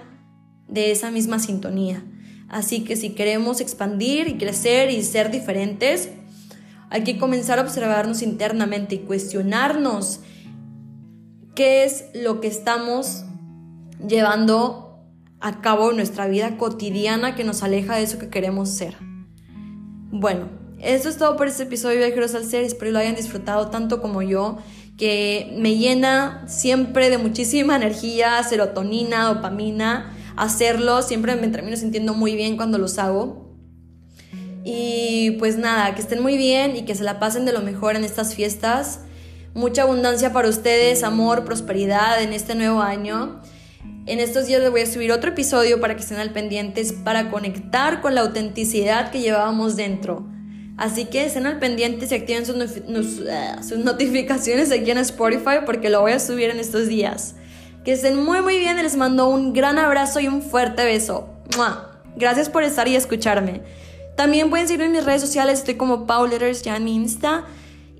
de 0.68 0.90
esa 0.90 1.10
misma 1.10 1.38
sintonía. 1.38 2.04
Así 2.48 2.84
que 2.84 2.96
si 2.96 3.10
queremos 3.10 3.60
expandir 3.60 4.28
y 4.28 4.36
crecer 4.36 4.90
y 4.90 5.02
ser 5.04 5.30
diferentes, 5.30 6.10
hay 6.90 7.05
que 7.05 7.18
comenzar 7.18 7.59
a 7.59 7.62
observarnos 7.62 8.20
internamente 8.22 8.96
y 8.96 8.98
cuestionarnos 8.98 10.20
qué 11.55 11.85
es 11.85 12.07
lo 12.14 12.40
que 12.40 12.48
estamos 12.48 13.24
llevando 14.07 14.98
a 15.40 15.61
cabo 15.61 15.90
en 15.90 15.96
nuestra 15.96 16.26
vida 16.26 16.59
cotidiana 16.59 17.35
que 17.35 17.44
nos 17.44 17.62
aleja 17.62 17.96
de 17.96 18.03
eso 18.03 18.18
que 18.18 18.29
queremos 18.29 18.68
ser. 18.68 18.96
Bueno, 20.11 20.48
esto 20.81 21.09
es 21.09 21.16
todo 21.16 21.37
por 21.37 21.46
este 21.46 21.62
episodio 21.62 22.00
de 22.00 22.07
Viajeros 22.07 22.35
al 22.35 22.44
Ser. 22.44 22.64
Espero 22.64 22.90
lo 22.90 22.98
hayan 22.98 23.14
disfrutado 23.14 23.68
tanto 23.68 24.03
como 24.03 24.22
yo, 24.22 24.59
que 24.98 25.57
me 25.59 25.76
llena 25.76 26.44
siempre 26.48 27.09
de 27.09 27.18
muchísima 27.18 27.76
energía, 27.76 28.42
serotonina, 28.42 29.33
dopamina 29.33 30.16
hacerlo, 30.37 31.03
siempre 31.03 31.37
me 31.37 31.48
termino 31.48 31.76
sintiendo 31.76 32.14
muy 32.14 32.35
bien 32.35 32.57
cuando 32.57 32.79
los 32.79 32.98
hago. 32.98 33.49
Y 34.72 35.33
pues 35.33 35.59
nada, 35.59 35.96
que 35.96 36.00
estén 36.00 36.22
muy 36.22 36.37
bien 36.37 36.76
y 36.76 36.83
que 36.83 36.94
se 36.94 37.02
la 37.02 37.18
pasen 37.18 37.44
de 37.44 37.52
lo 37.52 37.61
mejor 37.61 37.96
en 37.96 38.04
estas 38.04 38.37
fiestas. 38.37 39.00
Mucha 39.52 39.83
abundancia 39.83 40.33
para 40.33 40.48
ustedes, 40.48 41.02
amor, 41.02 41.44
prosperidad 41.44 42.22
en 42.22 42.33
este 42.33 42.54
nuevo 42.54 42.80
año. 42.80 43.40
En 44.06 44.20
estos 44.20 44.46
días 44.46 44.62
les 44.62 44.70
voy 44.70 44.83
a 44.83 44.87
subir 44.87 45.11
otro 45.11 45.30
episodio 45.30 45.80
para 45.80 45.96
que 45.96 46.02
estén 46.02 46.18
al 46.18 46.30
pendientes 46.30 46.92
para 46.92 47.30
conectar 47.30 48.00
con 48.00 48.14
la 48.14 48.20
autenticidad 48.20 49.11
que 49.11 49.20
llevábamos 49.20 49.74
dentro. 49.74 50.24
Así 50.76 51.06
que 51.06 51.24
estén 51.24 51.46
al 51.46 51.59
pendientes 51.59 52.12
y 52.12 52.14
activen 52.14 52.46
sus, 52.46 52.56
sus 52.56 53.78
notificaciones 53.85 54.70
aquí 54.70 54.92
en 54.92 54.98
Spotify 54.98 55.64
porque 55.66 55.90
lo 55.90 56.00
voy 56.00 56.12
a 56.12 56.20
subir 56.20 56.48
en 56.48 56.61
estos 56.61 56.87
días. 56.87 57.35
Que 57.85 57.92
estén 57.92 58.22
muy 58.22 58.40
muy 58.40 58.59
bien 58.59 58.76
les 58.76 58.96
mando 58.96 59.28
un 59.28 59.52
gran 59.52 59.80
abrazo 59.80 60.20
y 60.20 60.28
un 60.28 60.42
fuerte 60.42 60.85
beso. 60.85 61.28
Gracias 62.14 62.48
por 62.48 62.62
estar 62.62 62.87
y 62.87 62.94
escucharme. 62.94 63.62
También 64.20 64.50
pueden 64.50 64.68
seguirme 64.68 64.85
en 64.85 64.92
mis 64.92 65.04
redes 65.06 65.22
sociales, 65.22 65.61
estoy 65.61 65.76
como 65.76 66.06
Letters 66.28 66.61
ya 66.61 66.76
en 66.76 66.88
Insta. 66.88 67.46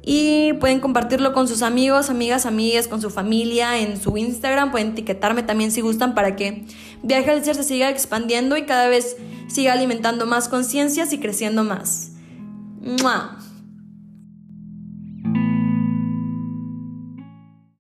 Y 0.03 0.53
pueden 0.61 0.79
compartirlo 0.79 1.33
con 1.33 1.49
sus 1.49 1.63
amigos, 1.63 2.11
amigas, 2.11 2.45
amigas, 2.45 2.89
con 2.89 3.01
su 3.01 3.09
familia, 3.09 3.79
en 3.79 3.99
su 3.99 4.15
Instagram. 4.19 4.71
Pueden 4.71 4.89
etiquetarme 4.89 5.43
también 5.45 5.73
si 5.73 5.81
gustan 5.81 6.15
para 6.15 6.37
que 6.37 6.67
Viaje 7.03 7.31
al 7.31 7.43
Ser 7.43 7.57
se 7.57 7.65
siga 7.65 7.89
expandiendo 7.89 8.59
y 8.59 8.67
cada 8.67 8.89
vez 8.89 9.17
siga 9.49 9.73
alimentando 9.73 10.27
más 10.27 10.51
conciencias 10.51 11.15
y 11.15 11.19
creciendo 11.21 11.65
más. 11.65 12.11
¡Mua! 12.83 13.39